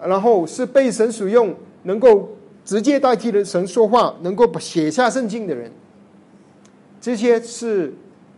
[0.00, 2.30] 然后是被神使用，能够
[2.64, 5.70] 直接代替了神说话，能够写下圣经的人，
[7.00, 7.94] 这些是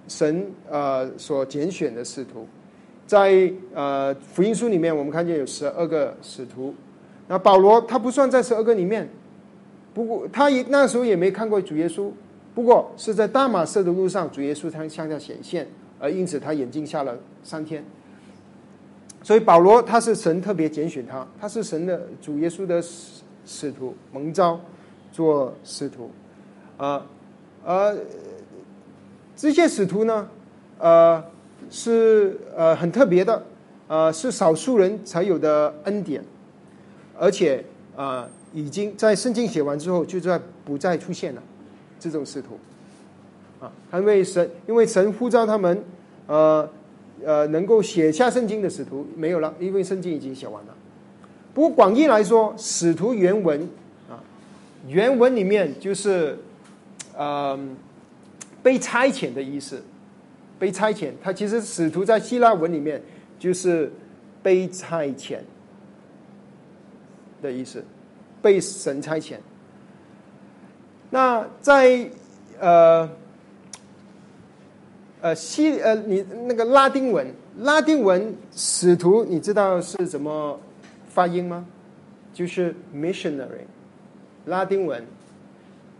[0.08, 2.46] 神呃所拣选的使徒。
[3.06, 6.74] 在呃福音书里面，我们看见有十二个使徒。
[7.28, 9.08] 那保罗他不算在十二个里面，
[9.94, 12.10] 不过他也那时候也没看过主耶稣，
[12.60, 15.66] 不过是在大马色的路上，主耶稣他向他显现。
[15.98, 17.82] 而因此，他眼镜下了三天。
[19.22, 24.60] 所以保罗他是神特别拣选他，他是神的主耶稣的使使徒，蒙召
[25.10, 26.10] 做使徒。
[26.76, 27.06] 啊，
[27.64, 27.96] 呃，
[29.34, 30.28] 这些使徒呢，
[30.78, 31.24] 呃，
[31.70, 33.42] 是呃很特别的，
[33.88, 36.22] 呃，是少数人才有的恩典，
[37.18, 37.64] 而且
[37.96, 41.42] 啊，已经在圣经写完之后，就在不再出现了
[42.00, 42.58] 这种使徒。
[43.60, 45.84] 啊，因为神，因为神呼召他们，
[46.26, 46.66] 呃，
[47.22, 50.74] 呃，能够写下圣经的使徒没有了，因为圣经已经写完了。
[51.52, 53.68] 不过广义来说，使徒原文
[54.08, 54.16] 啊，
[54.88, 56.38] 原文里面就是，
[57.14, 57.58] 呃，
[58.62, 59.82] 被差遣的意思，
[60.58, 61.10] 被差遣。
[61.22, 63.02] 他其实使徒在希腊文里面
[63.38, 63.92] 就是
[64.42, 65.40] 被差遣
[67.42, 67.84] 的意思，
[68.40, 69.34] 被神差遣。
[71.10, 72.10] 那在
[72.58, 73.08] 呃。
[75.22, 80.58] 呃，西呃，你那个拉丁文，拉丁文使徒，你知道是怎么
[81.10, 81.66] 发音吗？
[82.32, 83.66] 就是 missionary，
[84.46, 85.04] 拉丁文。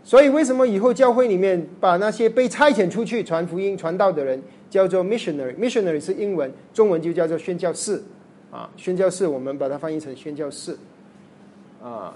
[0.03, 8.01] 所以为什么以后教会里面把那些被差遣出去传福音、传道的人叫做 missionary？missionary 是英文，中文就叫做宣教士
[8.49, 8.67] 啊。
[8.75, 10.75] 宣教士我们把它翻译成宣教士
[11.83, 12.11] 啊。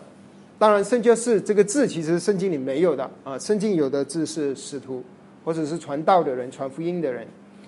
[0.57, 5.03] 当然，圣教士这个字其实圣经里没有的啊，圣经有的字是使徒。
[5.45, 7.23] 或者是传道的人、传福音的人，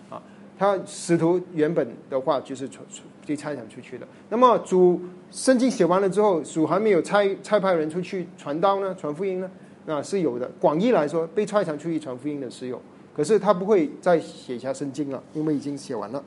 [0.10, 0.20] 啊，
[0.58, 2.84] 他使徒原本的话就是传
[3.24, 4.08] 被差遣出去的。
[4.30, 9.52] 那么主圣经写完了之后，主还没有差差派人出去传道呢、传福音呢？
[9.86, 10.50] 那是有的。
[10.60, 12.82] 广义来说，被差遣出去传福音的是有，
[13.16, 16.24] 可是他不会再写下圣经了，因为已经写完了。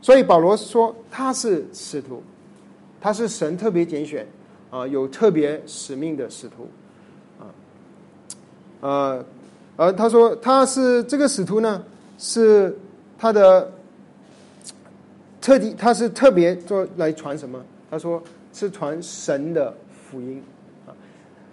[0.00, 2.22] 所以保罗说他是使徒，
[3.00, 4.24] 他是神特别拣选
[4.72, 6.68] 啊，有特别使命的使徒，
[7.38, 7.46] 啊，
[8.80, 9.24] 呃。
[9.74, 11.82] 而他说他是这个使徒呢，
[12.18, 12.78] 是
[13.18, 13.72] 他的
[15.40, 17.58] 特地，他是特别做来传什么？
[17.90, 20.42] 他说是传神的福音
[20.86, 20.92] 啊，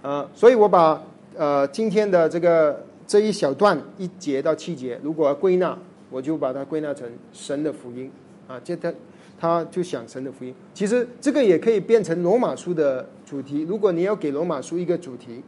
[0.02, 1.02] 呃，所以我把
[1.38, 5.76] 呃今天的这个这一小段一节到七节，如果归纳，
[6.10, 8.12] 我就把它归纳成神的福音
[8.50, 8.94] 啊，这他
[9.40, 10.54] 他就想神的福音。
[10.74, 13.62] 其实这个也可以变成罗马书的主题。
[13.62, 15.42] 如果你要给罗马书一个主题，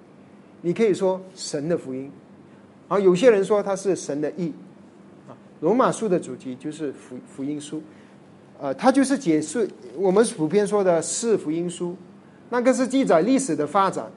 [0.62, 2.10] 你可以说神的福音。
[2.88, 4.54] 而，有些人说它是神的意，
[5.28, 7.82] 啊，罗马书的主题就是福福音书，
[8.60, 11.96] 呃，它就是解释我们普遍说的是福音书，
[12.50, 14.10] 那个是记载历史的发展。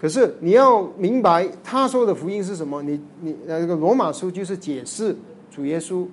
[0.00, 5.14] 可是你要明白他说的福音是什么，你你那个罗马书就是解释
[5.48, 6.04] 主耶稣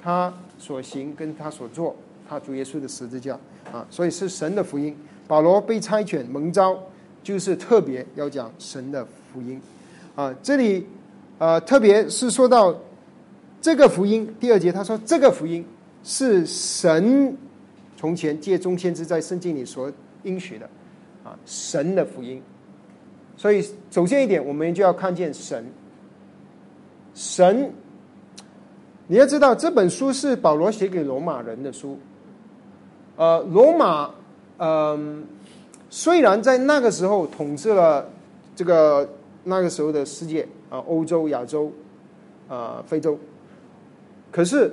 [0.00, 1.96] 他所行跟他所做，
[2.28, 3.38] 他主耶稣的十字架
[3.72, 4.96] 啊，所以是神的福音。
[5.26, 6.78] 保罗被差遣蒙召，
[7.22, 9.60] 就是特别要讲神的福音
[10.14, 10.86] 啊，这里。
[11.40, 12.76] 呃，特别是说到
[13.60, 15.64] 这个福音，第二节他说这个福音
[16.02, 17.32] 是神
[17.96, 19.88] 从前借中先知在圣经里所
[20.24, 20.68] 应许的
[21.22, 22.42] 啊，神的福音。
[23.36, 25.64] 所以首先一点，我们就要看见神，
[27.14, 27.72] 神
[29.10, 31.98] 你要知道，这本书是保罗写给罗马人的书。
[33.16, 34.10] 呃，罗马，
[34.58, 35.24] 嗯、
[35.88, 38.06] 虽然在那个时候统治了
[38.54, 39.08] 这个
[39.44, 41.72] 那个时候的世界啊、欧洲、亚洲、
[42.48, 43.18] 啊、非洲，
[44.30, 44.70] 可是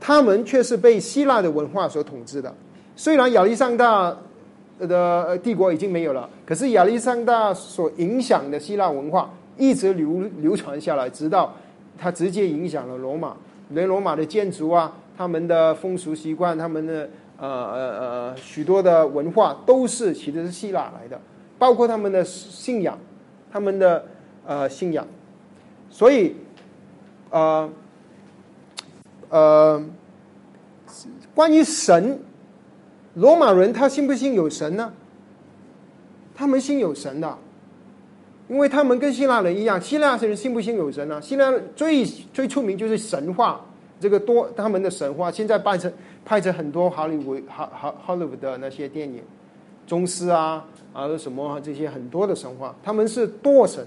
[0.00, 2.52] 他们却是被希腊的文化所统治的。
[2.96, 4.16] 虽然亚历山大
[4.78, 11.52] 的帝国已经没有了，可是亚历山大所影响的希腊文化一直流流传下来，直到
[11.98, 13.36] 它直接影响了罗马，
[13.70, 21.20] 连罗马的建筑啊，他们的风俗习惯，他们的呃呃呃许多的文化都是其实是希腊来的，
[21.58, 22.98] 包括他们的信仰，
[23.50, 24.04] 他们的
[24.46, 25.06] 呃信仰，
[25.90, 26.36] 所以
[27.30, 27.70] 呃
[29.28, 29.84] 呃
[31.34, 32.20] 关于神。
[33.16, 34.92] 罗马人他信不信有神呢？
[36.34, 37.38] 他们信有神的，
[38.48, 41.20] 因为他们跟希腊人一样，希腊人信不信有神呢？
[41.22, 43.64] 希腊最最出名就是神话，
[43.98, 45.90] 这个多他们的神话，现在拍成
[46.24, 49.22] 拍成很多好莱坞好好好莱坞的那些电影，
[49.86, 53.82] 宗师啊啊什么这些很多的神话，他们是多神，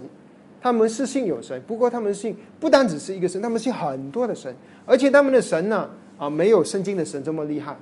[0.60, 7.76] 他们是信有神，不过他们信不单只是一个神，他们信很多的神，而且他们的神呢啊没有圣经的神这么厉害。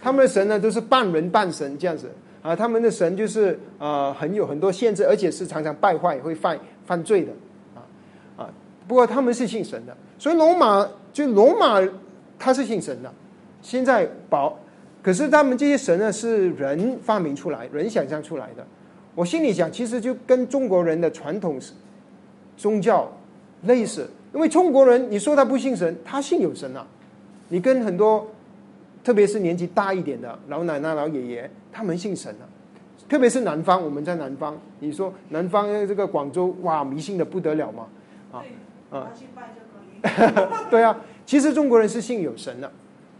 [0.00, 2.10] 他们的神呢，都是半人半神这样子
[2.44, 2.54] 啊。
[2.54, 7.32] 他们的神就是呃很有很多限制，而且是常常败坏、会犯犯罪的
[7.74, 7.82] 啊
[8.36, 8.50] 啊。
[8.86, 11.80] 不过他们是信神的，所以罗马就罗马
[12.38, 13.12] 他是信神的。
[13.62, 14.56] 现在保，
[15.02, 18.64] 可是他们这些神呢是人发明出来、人想象出来的。
[19.14, 21.58] 我心里想，其实就跟中国人的传统
[22.56, 23.10] 宗教
[23.62, 26.86] 类似，因为中国人你说他不信神，他信有神啊。
[27.48, 28.26] 你跟很多。
[29.04, 32.48] 特别是年纪大一点的老奶奶、老爷爷，他们信神啊。
[33.06, 37.86] 特别是南方，我们在南方，你说南方这个广州，哇，迷信的不得了嘛，
[38.32, 38.42] 啊
[38.88, 39.12] 啊，
[40.70, 40.98] 对啊。
[41.26, 42.72] 其实中国人是信有神的，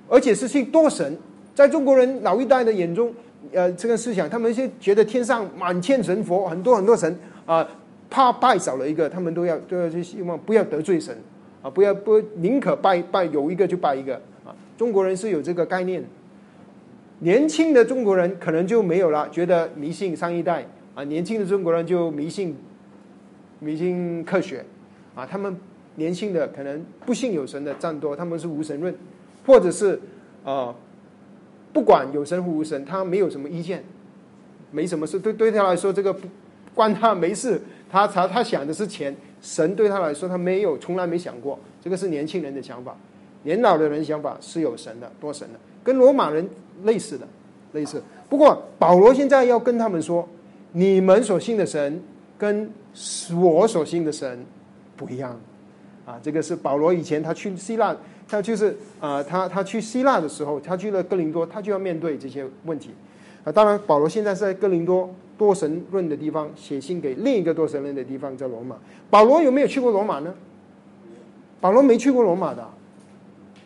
[0.08, 1.16] 而且是信多神。
[1.54, 3.12] 在中国人老一代的眼中，
[3.52, 7.66] 呃，这个思想，他们是觉得天上满天神佛，很多很多神啊，
[8.08, 11.14] 怕拜少了一个，他们都要都要去希望不要得罪神
[11.62, 14.18] 啊，不要不宁可拜拜有一个就拜一个。
[14.76, 16.04] 中国人是有这个概念，
[17.20, 22.56] 年轻的中国人可能就没有了，觉得迷信上一代啊，年轻的中国人就迷信
[23.60, 24.64] 迷信科学
[25.14, 25.56] 啊，他们
[25.94, 28.94] 年轻的可能不信有神的占多，他们是无神论，
[29.46, 30.00] 或者是
[30.44, 30.74] 啊，
[31.72, 33.84] 不管有神或无神，他没有什么意见，
[34.72, 36.26] 没什么事，对对他来说这个不
[36.74, 42.96] 关他没事，他他他想的是钱，神对他来说他没有从来没想过，这个是年轻人的想法。
[43.44, 46.46] 年老的人想法是有神的，多神的，跟罗马人
[46.82, 47.26] 类似的，
[47.72, 48.02] 类似。
[48.28, 50.28] 不过保罗现在要跟他们说，
[50.72, 52.02] 你们所信的神
[52.36, 52.68] 跟
[53.40, 54.44] 我所信的神
[54.96, 55.38] 不一样
[56.04, 56.18] 啊。
[56.22, 57.94] 这个是保罗以前他去希腊，
[58.26, 62.90] 他就是啊，他他去希腊的时候，他去了哥林多，他就要面对这些问题
[63.44, 63.52] 啊。
[63.52, 68.76] 当然，保罗现在是在哥林多多神论的地方写信给另一个多神论的地方，叫罗马。
[69.10, 70.34] 保罗有没有去过罗马呢？
[71.60, 72.66] 保罗没去过罗马的。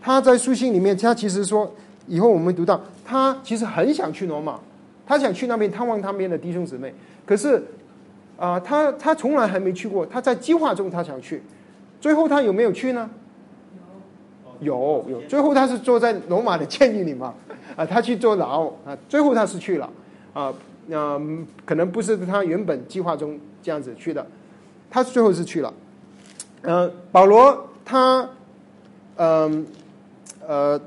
[0.00, 1.70] 他在书信里面，他其实说，
[2.06, 4.58] 以后我们读到，他其实很想去罗马，
[5.06, 6.94] 他想去那边探望他们的弟兄姊妹。
[7.26, 7.62] 可是，
[8.38, 10.06] 啊，他他从来还没去过。
[10.06, 11.42] 他在计划中，他想去，
[12.00, 13.10] 最后他有没有去呢？
[14.60, 17.34] 有有，最后他是坐在罗马的监狱里嘛，
[17.76, 19.90] 啊，他去坐牢啊，最后他是去了，
[20.32, 20.54] 啊，
[20.86, 21.20] 那
[21.64, 24.26] 可能不是他原本计划中这样子去的，
[24.88, 25.74] 他最后是去了。
[26.62, 28.28] 嗯，保罗他，
[29.16, 29.50] 嗯。
[29.50, 29.64] 呃，
[30.48, 30.80] 呃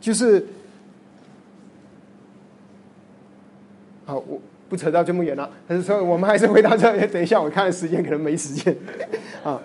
[0.00, 0.46] 就是
[4.04, 5.50] 好，我不扯到这么远了。
[5.66, 7.04] 还是说，我们还是回到这里。
[7.08, 8.76] 等一下，我看时间，可能没时间。
[9.42, 9.60] 啊，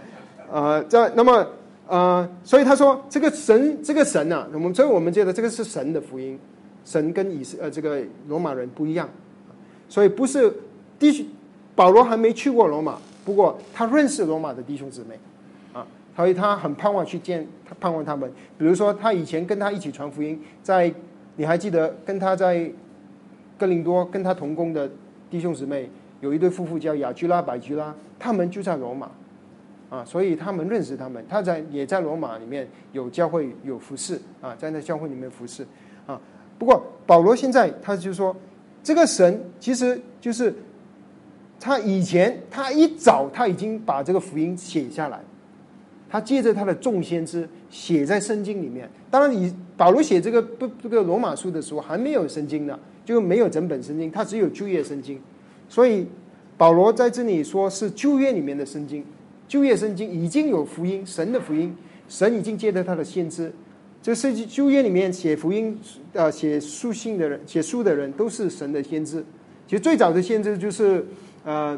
[0.51, 1.47] 呃，这那么
[1.88, 6.39] 呃，所以他说，这个神，这个神呢，我们所以我们觉得这个是神的福音，
[6.83, 9.07] 神跟以色呃这个罗马人不一样，
[9.88, 10.51] 所以不是
[10.97, 11.23] 弟兄
[11.75, 15.19] 保罗还没去过罗马，不过他认识罗马的弟兄姊妹。
[16.18, 18.28] 所以他很盼望去见他，盼望他们。
[18.57, 20.91] 比如说，他以前跟他一起传福音，在
[21.36, 22.72] 你还记得跟他在
[23.55, 24.89] 哥林多跟他同工的
[25.30, 25.88] 弟兄姊妹，
[26.20, 29.11] 有一对夫妇叫雅居拉、百居拉，他们就在罗马
[29.91, 31.24] 啊，所以他们认识他们。
[31.30, 35.63] 他在也在罗马里面有教会有服侍啊，在那教会里面服侍
[36.07, 36.20] 啊。
[36.57, 38.36] 不过保罗现在他就说，
[38.82, 40.51] 这个神其实就是
[41.59, 45.22] 他以前他一早他已经把这个福音写下来。
[46.10, 48.89] 他借着他的众先知写在圣经里面。
[49.10, 55.20] 当然，以保罗写这个不这个罗马书的时候，还没有圣经呢，就没有整本圣经，他只有旧约圣经。
[55.70, 56.08] 所以
[56.58, 59.03] 保罗在这里说是旧约里面的圣经，
[59.47, 61.76] 旧约圣经已经有福音，神的福音
[62.08, 63.51] 神已经借着他的先知。
[64.01, 65.78] 这是旧约里面写福音、
[66.14, 69.24] 呃写书信的人、写书的人，都是神的先知。
[69.68, 71.05] 其实最早的先知就是
[71.43, 71.78] 呃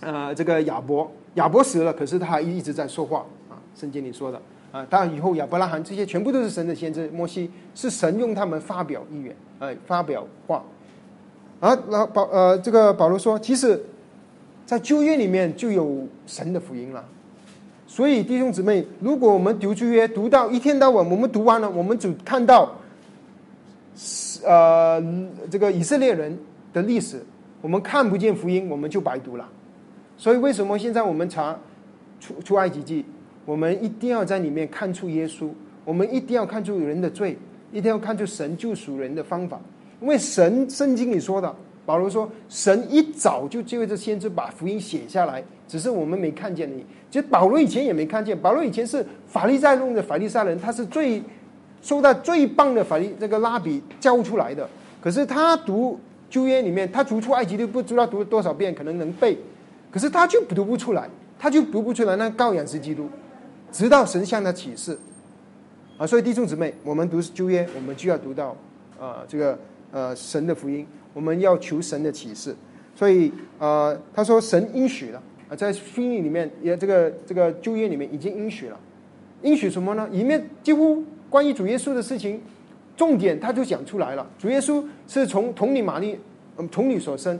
[0.00, 3.26] 呃这个亚伯，亚伯死了，可是他还一直在说话。
[3.74, 4.40] 圣经里说的
[4.72, 7.08] 啊，当然以后亚伯拉罕这些全部都是神的先知。
[7.08, 10.64] 摩西是神用他们发表意愿，哎发表话。
[11.60, 13.82] 啊，然后保呃这个保罗说，其实，
[14.66, 17.04] 在旧约里面就有神的福音了。
[17.86, 22.74] 所以弟兄姊妹，如果我们读旧约读到一天到晚，我们读完了，我们只看到，
[24.44, 25.00] 呃，
[25.50, 26.36] 这个以色列人
[26.72, 27.24] 的历史，
[27.62, 29.48] 我们看不见福音，我们就白读了。
[30.18, 31.56] 所以为什么现在我们查
[32.20, 33.04] 出出埃及记，
[33.44, 35.48] 我们一定要在里面看出耶稣，
[35.84, 37.36] 我们一定要看出人的罪，
[37.72, 39.60] 一定要看出神救赎人的方法，
[40.00, 41.54] 因为神圣经里说的。
[41.86, 46.82] 保罗说：“神一早就借着先知把福音写下来，只是我们没看见你。
[47.10, 48.34] 其实保罗以前也没看见。
[48.38, 51.22] 保罗以前是法利赛弄的法利赛人，他是最
[51.82, 54.66] 受到最棒的法利这个拉比教出来的。
[55.02, 59.36] 可是他读旧约里面，他读出埃及都不知道读了多少遍，可能能背，
[59.90, 61.06] 可是他就读不出来，
[61.38, 63.06] 他就读不出来那羔羊是基督，
[63.74, 64.96] 直到神向他启示。
[65.98, 68.56] 啊，所以弟兄姊妹，我们读旧约，我们就要读到
[68.98, 69.58] 啊这个
[69.90, 72.52] 呃神的福音。”我们要求神的启示，
[72.92, 78.76] 所以呃，他说神应许了啊，在福音里面也这个这个旧约里面已经应许了，
[79.42, 80.08] 应许什么呢？
[80.10, 82.40] 里面几乎关于主耶稣的事情，
[82.96, 84.28] 重点他就讲出来了。
[84.36, 86.18] 主耶稣是从童女玛丽
[86.56, 87.38] 嗯童女所生，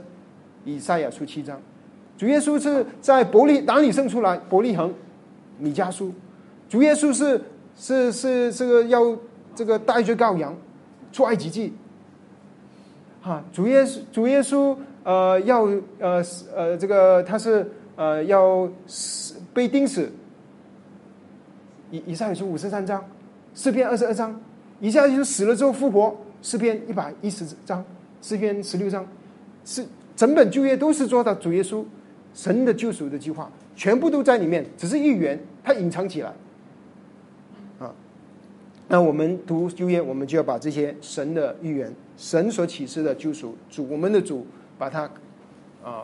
[0.63, 1.61] 以赛亚书七章，
[2.17, 4.37] 主耶稣是在伯利哪里生出来？
[4.37, 4.93] 伯利恒，
[5.59, 6.13] 米迦书，
[6.67, 7.41] 主耶稣是
[7.77, 9.17] 是是这个要
[9.53, 10.55] 这个带着羔羊
[11.11, 11.73] 出埃及记。
[13.21, 15.63] 哈，主耶稣，主耶稣，呃，要
[15.99, 16.23] 呃
[16.55, 20.11] 呃，这个他是呃要死被钉死。
[21.91, 23.03] 以以赛亚书五十三章，
[23.53, 24.39] 诗篇二十二章，
[24.79, 26.15] 以下就是死了之后复活。
[26.41, 27.83] 诗篇一百一十章，
[28.21, 29.03] 诗篇十六章，
[29.63, 29.83] 是
[30.15, 31.83] 整本旧约都是做到主耶稣
[32.35, 36.31] 神的救赎的计划，全部都在里面，只是预言，它隐藏起来。
[38.87, 41.91] 那我们读旧约，我们就要把这些神的预言。
[42.17, 44.45] 神所启示的救赎主，我们的主
[44.77, 45.01] 把它
[45.83, 46.01] 啊，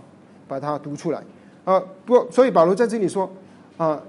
[0.48, 1.24] 把它读出来
[1.64, 1.82] 啊。
[2.06, 3.32] 不，所以保罗在这里说
[3.78, 4.02] 啊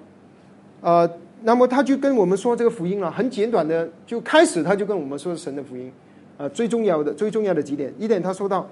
[0.80, 1.08] 啊，
[1.42, 5.92] 那么他就跟我们说这个福音了，很简短的，就开始他就跟我们说神的福音
[6.38, 6.48] 啊。
[6.48, 8.66] 最重要的最重要的几点，一点他说到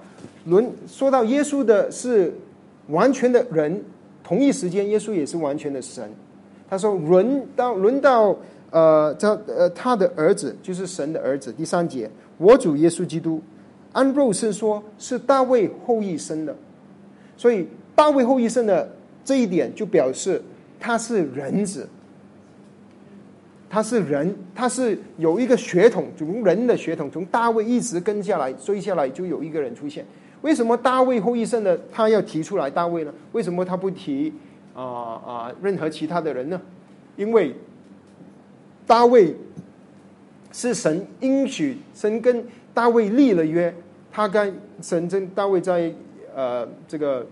[0.45, 2.33] 轮说到耶稣的是
[2.87, 3.81] 完全的人，
[4.23, 6.11] 同一时间耶稣也是完全的神。
[6.69, 8.35] 他说轮到轮到
[8.71, 11.53] 呃这呃他的儿子就是神的儿子。
[11.53, 12.09] 第三节。
[12.37, 13.39] 我主耶稣基督，
[13.91, 16.55] 按肉身说是大卫后裔生的，
[17.37, 18.91] 所以大卫后裔生的
[19.23, 20.41] 这一点就表示
[20.79, 21.87] 他是人子，
[23.69, 30.03] 他是人，他是有一个血统，从人的血统，从大卫一直跟下来追下来，就有一个人出现。
[30.41, 33.13] 为什么大卫后裔生的他要提出来大卫呢？
[33.33, 34.33] 为什么他不提
[34.73, 36.59] 啊啊任何其他的人呢？
[37.17, 37.55] 因为
[38.91, 39.33] 大卫。
[40.53, 43.73] 是神应许，神跟大卫立了约，
[44.11, 45.89] 他跟神跟大卫在
[46.35, 47.25] 呃这个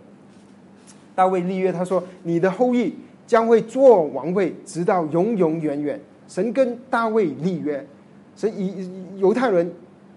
[1.14, 2.96] 大卫立约，他说你的后裔
[3.28, 6.00] 将会做王位，直到永永远远。
[6.30, 7.86] 神跟大卫立约，
[8.38, 9.70] 神以犹太人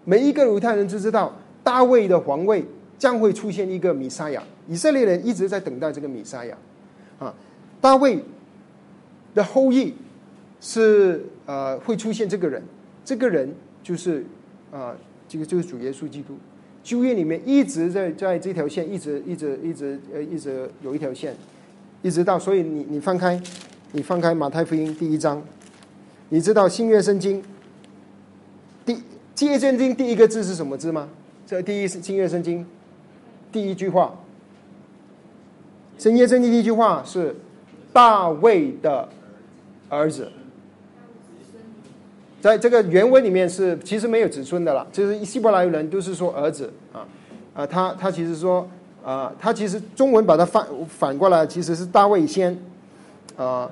[0.04, 1.34] 每一个犹太人都知道
[1.64, 2.64] 大卫的皇位
[2.96, 6.56] 将会出现一个米赛亚，以色列人一直在等待这个米赛亚
[7.18, 7.34] 啊，
[7.80, 8.20] 大卫
[9.34, 9.92] 的后裔
[10.62, 12.62] 是呃会出现这个人。
[13.04, 13.52] 这个人
[13.82, 14.24] 就是
[14.70, 14.94] 啊，
[15.28, 16.38] 这个就是主耶稣基督。
[16.84, 21.34] 旧约里面一直在在这条线，一直一直一直呃一直有一条线，
[22.00, 23.40] 一直到所以你你翻开，
[23.90, 25.42] 你翻开马太福音第一章，
[26.28, 27.42] 你知道新约圣经
[28.84, 29.02] 第
[29.34, 31.08] 新约圣经第一个字是什么字吗？
[31.44, 32.64] 这第一新约圣经
[33.50, 34.16] 第一句话，
[35.98, 37.34] 新约圣经第一句话是
[37.92, 39.08] 大卫的
[39.88, 40.30] 儿子。
[42.42, 47.06] 在这个原文里面是其实没有子孙的了，就是希伯来人都是说儿子啊，
[47.54, 48.68] 啊，他他其实说
[49.04, 52.58] 啊，他其实中文把它反反过来，其实是大卫先
[53.36, 53.70] 啊，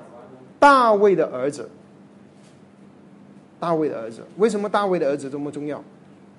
[0.57, 1.69] 大卫的儿子，
[3.59, 5.83] 大卫的儿子，为什么大卫的儿子这么重要？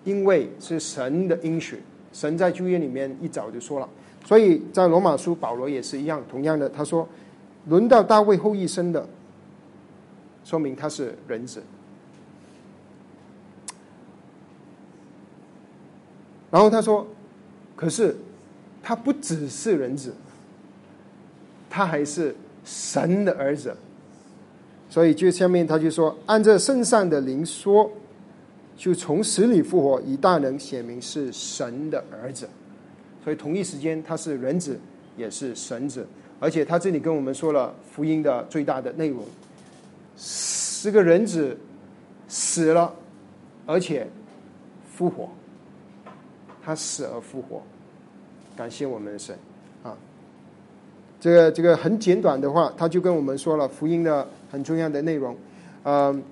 [0.05, 1.83] 因为是神的应许，
[2.15, 3.87] 神在旧约里面一早就说了，
[4.25, 7.07] 所以在罗马书保罗也是一样，同样的他说，
[7.69, 9.07] 轮到大卫后裔生的，
[10.47, 11.63] 说明他是人子。
[16.53, 17.05] 然后他说
[17.75, 18.15] ：“可是，
[18.83, 20.15] 他不只是人子，
[21.71, 23.75] 他还是神的儿子。
[24.91, 27.91] 所以就下面他就说，按照圣上的灵说，
[28.77, 32.47] 就从死里复活，以大能显明是神的儿子。
[33.25, 34.79] 所以同一时间他是人子，
[35.17, 36.07] 也是神子。
[36.39, 39.25] 而且他这里跟我们说了福音的最大的内容：
[40.19, 41.57] 是个人子
[42.29, 42.95] 死了，
[43.65, 44.07] 而且
[44.95, 45.31] 复活。
[46.65, 47.63] 他死而复活，
[48.57, 49.37] 感谢我们的神
[49.83, 49.97] 啊！
[51.21, 55.37] 这个这个很简短的话，他就跟我们说了福音的很重要的内容。
[55.85, 56.23] 嗯，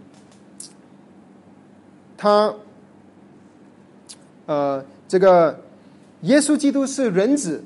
[2.17, 2.55] 他
[4.47, 5.61] 呃，这个
[6.23, 7.63] 耶稣基督是人子，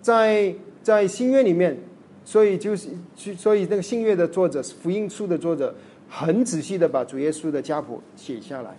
[0.00, 1.76] 在在新约里面，
[2.24, 2.90] 所以就是
[3.36, 5.74] 所以那个新约的作者福音书的作者
[6.08, 8.76] 很仔细的把主耶稣的家谱写下来。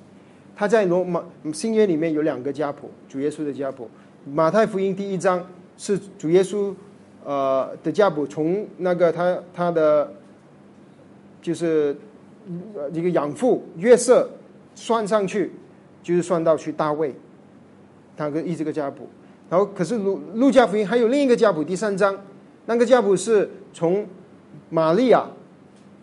[0.56, 3.90] 他在罗马新约里面有两个家谱，主耶稣的家谱。
[4.26, 5.46] 马太福音第一章
[5.78, 6.74] 是主耶稣
[7.26, 10.14] 呃的家谱，从那个他他的
[11.42, 11.96] 就是
[12.92, 14.30] 一个养父约瑟
[14.76, 15.52] 算上去，
[16.02, 17.14] 就是算到去大卫，
[18.16, 19.10] 他个一这个家谱。
[19.50, 22.16] 然后可是路路加福音还有另一个家谱，第三章
[22.66, 24.08] 那个家谱是从
[24.70, 25.26] 玛利亚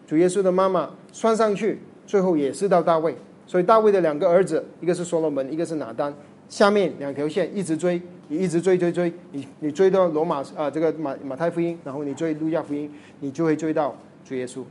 [0.07, 3.17] 主耶稣的妈妈算上去，最后也是到大卫。
[3.51, 6.15] 所以大卫的两个儿子，一个是所罗门，一个是拿单。
[6.49, 12.89] 下面两条线一直追，你一直追追追，你你追到罗马啊，这个马马太福音，然后你追路加福音，
[13.19, 14.63] 你就会追到主耶稣。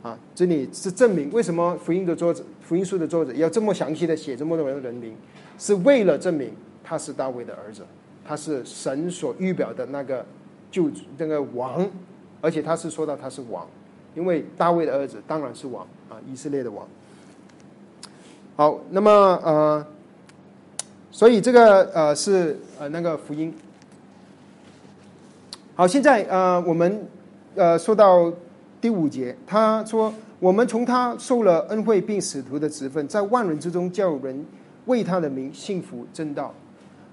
[0.00, 5.14] 啊，这里是证明为什么福音的作者、福音书的作者要这么详细的写这么多人的人名，
[5.58, 6.50] 是为了证明
[6.82, 7.82] 他是大卫的儿子，
[8.24, 10.24] 他是神所预表的那个
[10.70, 11.86] 就那个王，
[12.40, 13.68] 而且他是说到他是王，
[14.14, 16.88] 因为大卫的儿子当然是王啊，以色列的王。
[18.54, 19.10] 好，那么
[19.42, 19.86] 呃，
[21.10, 23.52] 所以这个呃是呃那个福音。
[25.74, 27.08] 好，现在呃我们
[27.54, 28.30] 呃说到
[28.78, 34.44] 第五节，他说我们从他受了恩惠并使徒的职分，在万人之中叫人
[34.84, 36.52] 为他的名幸福正道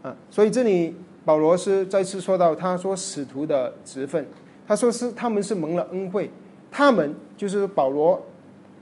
[0.02, 0.14] 啊。
[0.30, 4.28] 所以这里保罗是再次说到，他说使徒的职分，
[4.68, 6.30] 他说是他们是蒙了恩惠，
[6.70, 8.22] 他们就是保罗，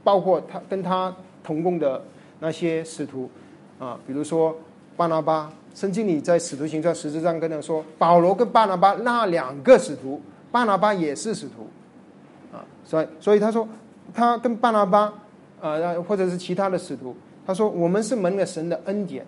[0.03, 2.01] 包括他跟他同共的。
[2.39, 3.29] 那些使徒
[3.79, 4.55] 啊，比如说
[4.95, 10.21] 巴拿巴，圣经里在使徒行传十字章跟他说，保罗跟巴拿巴那两个使徒，
[10.51, 11.67] 巴拿巴也是使徒
[12.51, 13.67] 啊，所以所以他说
[14.13, 15.13] 他跟巴拿巴
[15.61, 15.77] 啊，
[16.07, 17.15] 或者是其他的使徒，
[17.45, 19.25] 他说我们是蒙了神的恩典，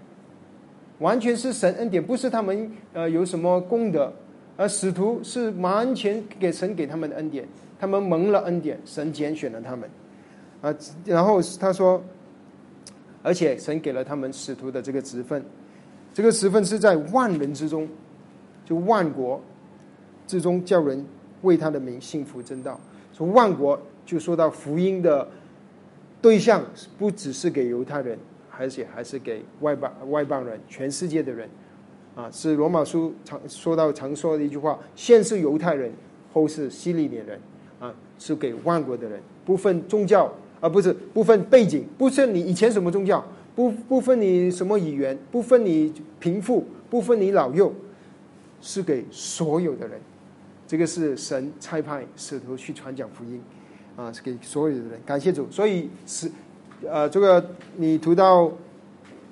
[0.99, 4.11] 完全是神恩典，不是他们呃有什么功德，
[4.55, 7.47] 而使徒是完全给神给他们的恩典，
[7.79, 9.89] 他们蒙了恩典，神拣选了他们
[10.61, 10.73] 啊，
[11.05, 11.99] 然后他说。
[13.21, 15.43] 而且神给了他们使徒的这个职分，
[16.13, 17.87] 这个职分是在万人之中，
[18.65, 19.41] 就万国
[20.25, 21.05] 之中叫人
[21.41, 22.79] 为他的名幸福正道。
[23.11, 25.27] 从万国就说到福音的
[26.21, 26.63] 对象，
[26.97, 28.17] 不只是给犹太人，
[28.57, 31.49] 而且还是给外邦外邦人，全世界的人。
[32.15, 35.91] 啊，是罗马书常说到常说的一句话：先是犹太人，
[36.33, 37.39] 后是希利年人。
[37.79, 40.29] 啊，是给万国的人，不分宗教。
[40.61, 43.23] 而不是不分背景，不分你以前什么宗教，
[43.55, 47.73] 不不分你什么语言，不分你贫富，不分你老幼，
[48.61, 49.99] 是给所有的人。
[50.67, 53.41] 这个是神差派使徒去传讲福音，
[53.95, 54.99] 啊，是给所有的人。
[55.05, 55.47] 感谢主。
[55.49, 56.29] 所以是
[56.87, 57.43] 呃，这个
[57.77, 58.51] 你读到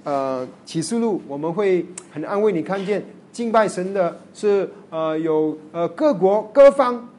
[0.03, 7.09] 呃启示录，我们会很安慰你，看见敬拜神的是呃有呃各国各方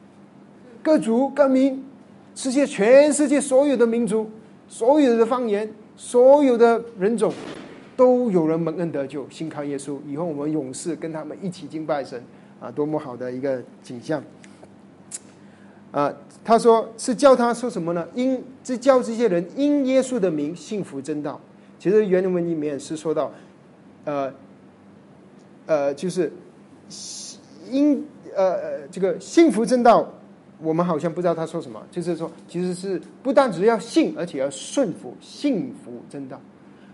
[0.83, 1.85] 各族各民。
[2.39, 4.31] 世界全世界所有的民族、
[4.69, 7.33] 所有的方言、所有的人种，
[7.97, 9.99] 都有人蒙恩得救，信靠耶稣。
[10.07, 12.23] 以后我们勇士跟他们一起敬拜神，
[12.61, 14.23] 啊，多么好的一个景象！
[15.91, 16.15] 啊，
[16.45, 18.07] 他说是叫他说什么呢？
[18.15, 21.41] 因这叫这些人因耶稣的名幸福真道。
[21.81, 23.33] 其实原文里面是说到，
[24.05, 24.33] 呃，
[25.67, 26.33] 呃，就是
[27.69, 30.09] 因呃这个幸福真道。
[30.61, 36.41] 我们好像不知道他说什么，就是说，其实是不但只要信，而且要顺服，信服真道，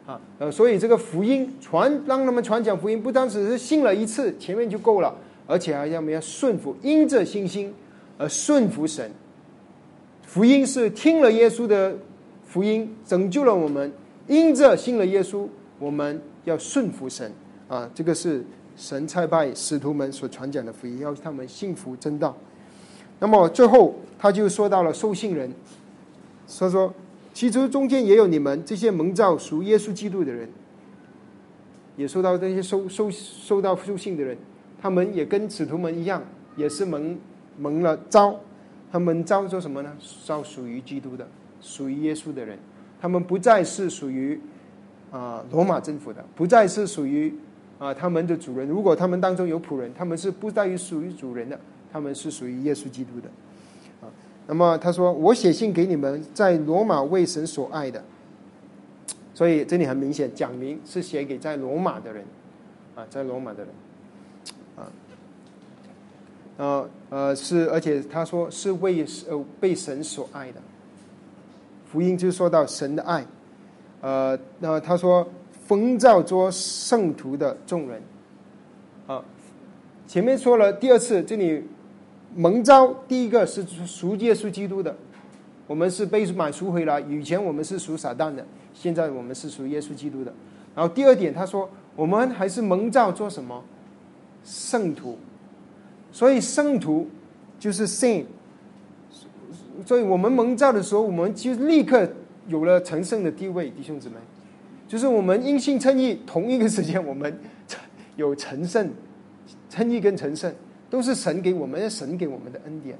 [0.06, 7.72] 啊，呃，所以这个福音传，让他们传讲福音，不单只是信了一次，前面就够了，而且还要我们要顺服，因着信心
[8.18, 9.10] 而顺服神。
[10.22, 11.96] 福音是听了耶稣的
[12.46, 13.90] 福音，拯救了我们，
[14.26, 15.46] 因着信了耶稣，
[15.78, 17.32] 我们要顺服神，
[17.68, 18.44] 啊，这个是
[18.76, 22.36] 神差派使徒们所传讲的福音，要他们信服真道。
[23.20, 25.50] 那么最后，他就说到了受信人，
[26.58, 26.92] 他说
[27.32, 30.48] ：“其实中间也有你们这些蒙召属耶稣基督的人，
[31.96, 34.36] 也受到这些收收受到受信的人，
[34.80, 36.22] 他们也跟使徒们一样，
[36.56, 37.18] 也是蒙
[37.58, 38.38] 蒙了召，
[38.92, 39.96] 他们召做什么呢？
[40.26, 41.26] 召属于基督的，
[41.60, 42.58] 属于耶稣的人，
[43.00, 44.38] 他们不再是属于
[45.10, 47.32] 啊罗马政府的，不再是属于
[47.78, 48.68] 啊他们的主人。
[48.68, 51.58] 如果他们当中有仆人，他们是不在于属于主人的，
[51.94, 53.28] 他们是属于耶稣基督的。
[54.04, 54.10] 啊，
[54.48, 58.02] 那么他说：“我写信给你们，在罗马为神所爱的。”
[59.32, 62.24] 所以这里很明显讲明是写给在罗马的人，
[62.96, 63.68] 啊，在罗马的人，
[64.76, 64.90] 啊，
[66.56, 70.60] 呃呃是，而且他说是为呃被神所爱的，
[71.86, 73.24] 福音就说到神的爱，
[74.00, 75.28] 呃，那他说
[75.66, 78.02] 封造作圣徒的众人，
[79.08, 79.24] 啊，
[80.06, 81.64] 前面说了第二次，这里
[82.34, 84.94] 蒙召第一个是赎耶稣基督的，
[85.66, 88.44] 我们是被买赎回来，以前我们是属撒旦的。
[88.72, 90.34] 现在我们是属耶稣基督的，
[90.74, 93.62] 然后第二点，他说我们还是蒙召做什么？
[94.44, 95.16] 圣徒，
[96.10, 97.08] 所以圣徒
[97.58, 98.24] 就是圣
[99.86, 102.06] 所以我们蒙召的时候，我们就立刻
[102.48, 104.16] 有了成圣的地位，弟兄姊妹，
[104.88, 107.38] 就是我们因信称义，同一个时间我们
[108.16, 108.90] 有成圣，
[109.70, 110.52] 称义跟成圣。
[110.94, 112.96] 都是神给我们，神给我们的恩典，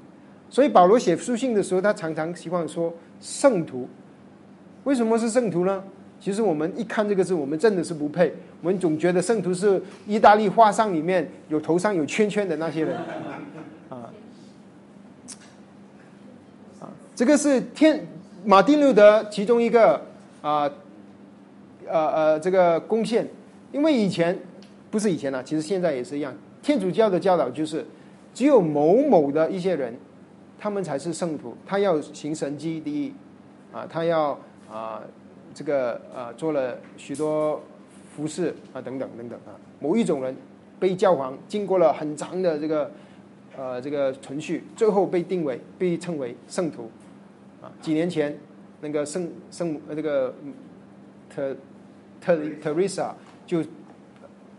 [0.49, 3.87] 所以保罗写书信的时候，他常常希望说圣徒。
[4.83, 5.81] 为什么是圣徒呢？
[6.19, 8.33] 其实我们一看这个字，我们真的是不配。
[8.61, 12.97] 我们总觉得圣徒是意大利画上里面有头上有圈圈的那些人，
[13.87, 14.11] 啊
[16.81, 18.05] 啊，这个是天
[18.43, 19.95] 马丁路德其中一个
[20.41, 20.69] 啊
[21.87, 23.25] 呃呃这个贡献。
[23.71, 24.37] 因为以前
[24.91, 26.35] 不是以前了，其实现在也是一样。
[26.65, 27.85] 天主教的教导就是，
[28.33, 29.95] 只有某某的一些人，
[30.57, 31.55] 他们才是圣徒。
[31.63, 33.13] 他要行神迹，第一
[33.71, 34.37] 啊，他要。
[34.67, 34.99] 啊，
[35.53, 37.61] 这个啊做了许多
[38.15, 40.35] 服饰啊等等等等啊，某一种人
[40.79, 42.91] 被教皇经过了很长的这个
[43.55, 46.89] 呃这个程序，最后被定为被称为圣徒
[47.61, 47.71] 啊。
[47.79, 48.35] 几年前
[48.81, 50.33] 那个圣圣呃这个
[51.29, 51.55] 特
[52.19, 53.63] 特特瑞莎就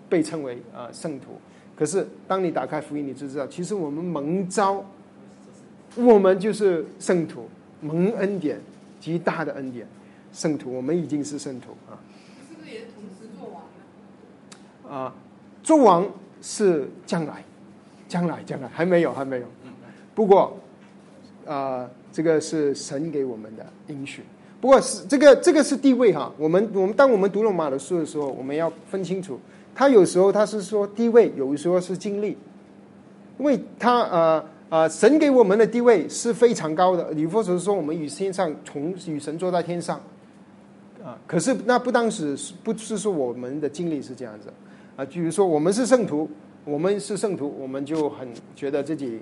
[0.09, 1.33] 被称为啊圣徒。
[1.77, 4.85] 可是当你打开福音，你就知道，其实我们蒙召，
[5.95, 7.49] 我们就 是圣徒，
[7.81, 8.59] 蒙恩典。
[8.99, 9.87] 极大的恩典，
[10.33, 12.01] 圣徒，我们已经是圣徒啊！
[12.49, 13.63] 是不是也同时做王
[14.83, 14.91] 呢？
[14.91, 15.15] 啊，
[15.63, 16.05] 做王
[16.43, 17.45] 是将来，
[18.09, 19.47] 将来，将来还没有，还没有。
[20.13, 20.57] 不过，
[21.47, 24.23] 啊，这个是神给我们的应许。
[24.61, 26.33] 不过，是这个，这个是地位哈。
[26.37, 29.39] 我们，我们当我们读罗马的书的时候，我们要分清楚，
[29.77, 32.37] 他有时候他是说地位，有时候是经历，
[33.39, 34.45] 因为他呃。
[34.69, 37.09] 啊，神给我们的地位是非常高的。
[37.13, 39.97] 吕佛所说，我们与天上同与神坐在天上。
[41.05, 44.49] 啊，可是那不当时不是说我们的经历是这样子。
[44.97, 46.29] 啊，比如说我们是圣徒，
[46.65, 49.21] 我们是圣徒，我们就很觉得自己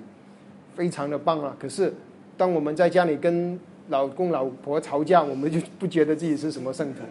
[0.73, 1.55] 非常的棒了。
[1.59, 1.93] 可是
[2.35, 7.01] 当我们在家里跟老公老婆吵架，我们就不觉得自己是什么圣徒。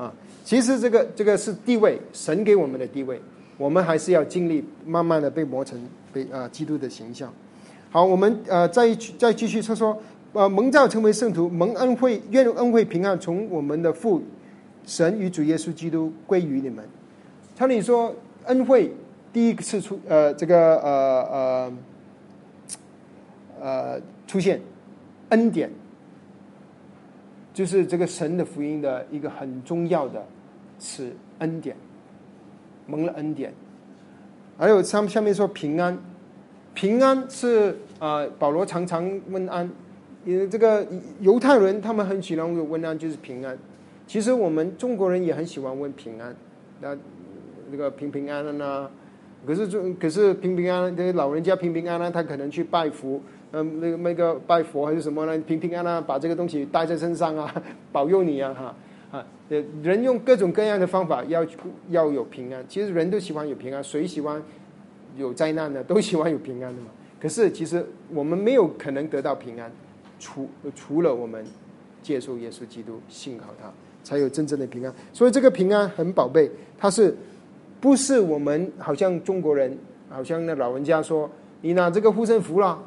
[0.00, 0.14] 啊，
[0.44, 3.20] 其实这个这个是地位，神给我们的地位，
[3.56, 5.80] 我们还是要经历慢慢的被磨成
[6.12, 7.32] 被啊基督的形象。
[7.90, 9.96] 好，我们呃再再继续他说，
[10.32, 14.22] 呃蒙召成为圣徒，蒙恩惠，愿恩惠平安从我们的父
[14.86, 16.84] 神与主耶稣基督归于你们。
[17.56, 18.14] 他你说
[18.46, 18.92] 恩惠
[19.32, 21.72] 第一次出呃这个呃呃
[23.60, 24.60] 呃出现
[25.28, 25.70] 恩典，
[27.60, 30.24] 就是这个神的福音的一个很重要的
[30.78, 31.76] 词恩典，
[32.86, 33.52] 蒙了恩典，
[34.56, 35.98] 还有上下面说平安。
[36.72, 39.70] 平安是啊，保罗常常问安，
[40.24, 40.86] 因为这个
[41.20, 43.58] 犹太人他们很喜欢问安，就是平安。
[44.06, 46.34] 其实我们中国人也很喜欢问平安，
[46.80, 46.96] 那
[47.70, 48.90] 那个平平安安啊。
[49.46, 53.20] 可是就可是平平安安，这老人家平平安安，他可能去拜佛，
[53.52, 55.36] 嗯，那个那个拜佛还是什么呢？
[55.46, 57.52] 平平安安把这个东西带在身上啊，
[57.90, 59.26] 保佑你啊哈啊！
[59.82, 61.44] 人用各种各样的方法要
[61.88, 64.40] 要有平安，其实人都喜欢有平安，谁喜欢？
[65.16, 66.86] 有灾难的都喜欢有平安的嘛？
[67.20, 67.84] 可是其实
[68.14, 69.70] 我们没有可能得到平安，
[70.20, 71.44] 除除了我们
[72.00, 73.68] 接受耶稣基督，信靠他，
[74.04, 74.94] 才有真正的平安。
[75.12, 76.48] 所以这个平安很宝贝，
[76.78, 77.14] 它是
[77.80, 79.76] 不是我们好像中国人，
[80.08, 81.28] 好像那老人家说，
[81.60, 82.80] 你拿这个护身符啦，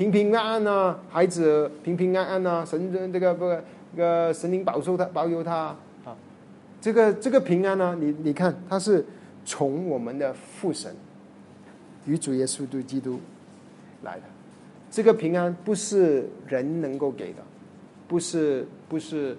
[0.00, 3.62] 平平安安呐，孩子平平安安呐，神这个不那
[3.98, 5.76] 个神灵保佑他，保佑他
[6.06, 6.16] 啊，
[6.80, 9.04] 这个这个平安呢，你你看，它是
[9.44, 10.96] 从我们的父神。
[12.06, 13.20] 与主耶稣基督
[14.02, 14.22] 来的
[14.90, 17.42] 这个平安不是人能够给的，
[18.08, 19.36] 不是不是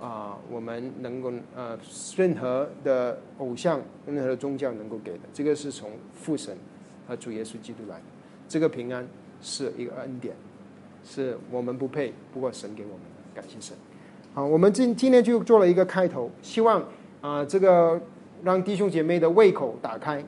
[0.00, 1.78] 啊，我们能够呃
[2.16, 6.56] 任何的偶像、任何的宗教能够给的，这个是从父神
[7.06, 8.02] 和主耶稣基督来的。
[8.48, 9.06] 这个平安
[9.42, 10.34] 是一个恩典，
[11.04, 13.12] 是我们不配，不过神给我们的。
[13.34, 13.76] 感谢神。
[14.34, 16.82] 好，我们今今天就做了一个开头，希望
[17.20, 18.00] 啊、这个
[18.42, 20.24] 让弟兄姐妹的胃口打开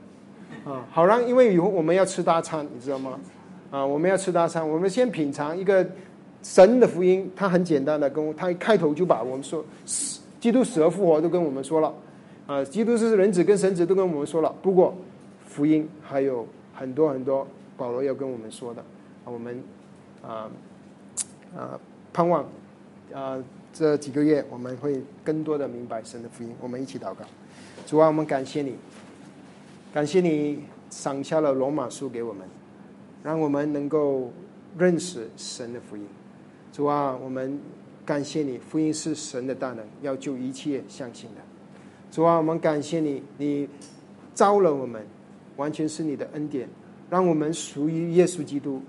[0.64, 3.18] 啊，好让因为以后我们要吃大餐，你知道吗？
[3.70, 5.86] 啊，我们要吃大餐，我们先品尝一个
[6.42, 9.64] 神的福音，它很简单的跟他一开头就把我们说
[10.40, 11.94] 基督死而复活都跟我们说了，
[12.46, 14.94] 啊，基督是人子跟神子都跟我们说了，不过
[15.46, 17.46] 福音还有很多很多
[17.76, 18.84] 保罗要跟我们说的，
[19.24, 19.62] 我们
[20.22, 20.50] 啊
[21.56, 21.78] 啊
[22.12, 22.44] 盼望
[23.12, 27.24] 啊这几个月我们会更多的明白神的福音，我们一起祷告，
[27.86, 28.76] 主啊，我们感谢你，
[29.92, 32.46] 感谢你赏下了罗马书给我们。
[33.24, 34.30] 让我们能够
[34.76, 36.06] 认识神的福音。
[36.70, 37.58] 主啊，我们
[38.04, 41.40] 感谢你，福音是神的大能，要救一切相信的。
[42.10, 43.66] 主啊，我们感谢你，你
[44.34, 45.06] 招了我们，
[45.56, 46.68] 完全是你的恩典，
[47.08, 48.82] 让我们属于耶稣基督，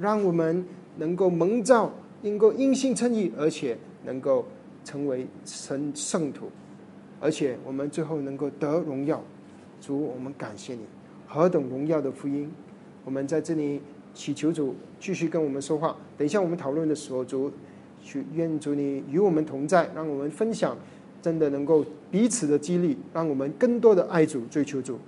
[0.00, 0.64] 让我们
[0.96, 1.90] 能够蒙召，
[2.22, 4.44] 能够因信称义，而且能够
[4.84, 6.50] 成为神圣徒，
[7.20, 9.22] 而且我们最后能够得荣耀。
[9.80, 10.80] 主，我们感谢你，
[11.26, 12.50] 何等荣耀的福音！
[13.04, 13.80] 我们在这里
[14.12, 15.96] 祈求主继续跟我们说话。
[16.16, 17.50] 等一下我们讨论的时候，主
[18.02, 20.76] 去愿主你与我们同在，让我们分享，
[21.22, 24.98] 真的能够彼此的激励，让我们更多的爱主、追求主，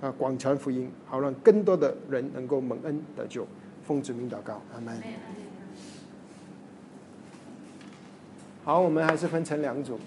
[0.00, 3.44] 啊，广传福音，好让更多的人能够蒙恩得救。
[3.84, 5.02] 奉主名祷告，阿门。
[8.64, 9.98] 好，我们还是分成两组。